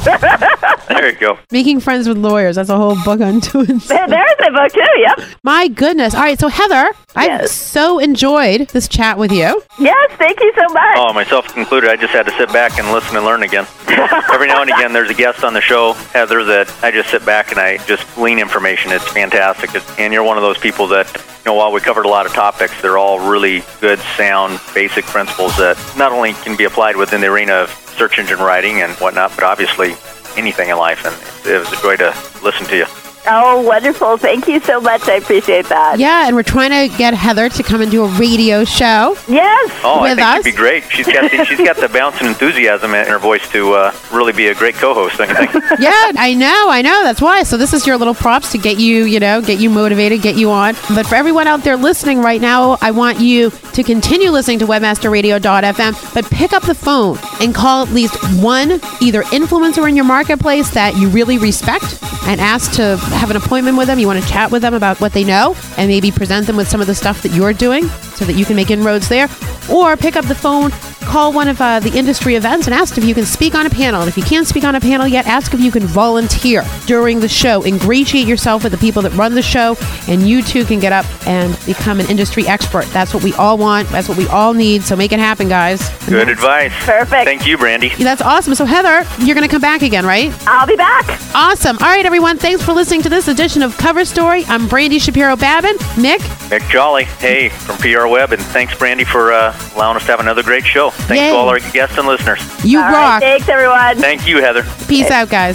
[0.89, 1.39] There you go.
[1.51, 4.09] Making friends with lawyers, that's a whole book unto itself.
[4.09, 5.21] There's a book too, yep.
[5.43, 6.14] My goodness.
[6.14, 9.62] All right, so Heather, I've so enjoyed this chat with you.
[9.79, 10.97] Yes, thank you so much.
[10.97, 13.67] Oh, myself included, I just had to sit back and listen and learn again.
[14.33, 17.27] Every now and again, there's a guest on the show, Heather, that I just sit
[17.27, 18.93] back and I just glean information.
[18.93, 19.75] It's fantastic.
[19.75, 21.07] It's, and you're one of those people that,
[21.47, 25.05] you know, while we covered a lot of topics, they're all really good, sound, basic
[25.05, 28.93] principles that not only can be applied within the arena of search engine writing and
[28.95, 29.95] whatnot, but obviously
[30.37, 31.07] anything in life.
[31.07, 31.15] And
[31.47, 32.07] it was a joy to
[32.43, 33.06] listen to you.
[33.29, 34.16] Oh, wonderful.
[34.16, 35.09] Thank you so much.
[35.09, 35.99] I appreciate that.
[35.99, 39.16] Yeah, and we're trying to get Heather to come and do a radio show.
[39.29, 39.72] Yes.
[39.83, 40.37] Oh, I With think us.
[40.45, 40.85] she'd be great.
[40.91, 44.33] She's got the, she's got the bounce and enthusiasm in her voice to uh, really
[44.33, 45.18] be a great co-host.
[45.18, 45.53] Don't you think?
[45.81, 47.03] yeah, I know, I know.
[47.03, 47.43] That's why.
[47.43, 50.37] So this is your little props to get you, you know, get you motivated, get
[50.37, 50.74] you on.
[50.95, 54.66] But for everyone out there listening right now, I want you to continue listening to
[54.66, 60.05] webmasterradio.fm, but pick up the phone and call at least one either influencer in your
[60.05, 63.99] marketplace that you really respect and ask to have an appointment with them.
[63.99, 66.69] You want to chat with them about what they know and maybe present them with
[66.69, 69.29] some of the stuff that you're doing so that you can make inroads there.
[69.71, 70.71] Or pick up the phone,
[71.07, 73.71] call one of uh, the industry events and ask if you can speak on a
[73.71, 74.01] panel.
[74.03, 77.21] And if you can't speak on a panel yet, ask if you can volunteer during
[77.21, 77.63] the show.
[77.63, 79.77] Ingratiate yourself with the people that run the show,
[80.09, 82.85] and you too can get up and become an industry expert.
[82.87, 83.89] That's what we all want.
[83.89, 84.83] That's what we all need.
[84.83, 85.89] So make it happen, guys.
[86.07, 86.73] Good advice.
[86.85, 87.25] Perfect.
[87.25, 87.91] Thank you, Brandy.
[87.91, 88.55] That's awesome.
[88.55, 90.33] So, Heather, you're going to come back again, right?
[90.47, 91.07] I'll be back.
[91.35, 91.77] Awesome.
[91.79, 92.39] All right, everyone.
[92.39, 94.45] Thanks for listening to this edition of Cover Story.
[94.47, 95.77] I'm Brandy Shapiro Babin.
[95.99, 100.11] Nick, Mick Jolly, hey, from PR Web, and thanks, Brandy, for uh, allowing us to
[100.13, 100.91] have another great show.
[101.07, 101.31] Thanks Yay.
[101.31, 102.41] to all our guests and listeners.
[102.65, 103.21] you All right, rock.
[103.23, 103.97] thanks, everyone.
[103.99, 104.65] Thank you, Heather.
[104.89, 105.55] Peace out, guys.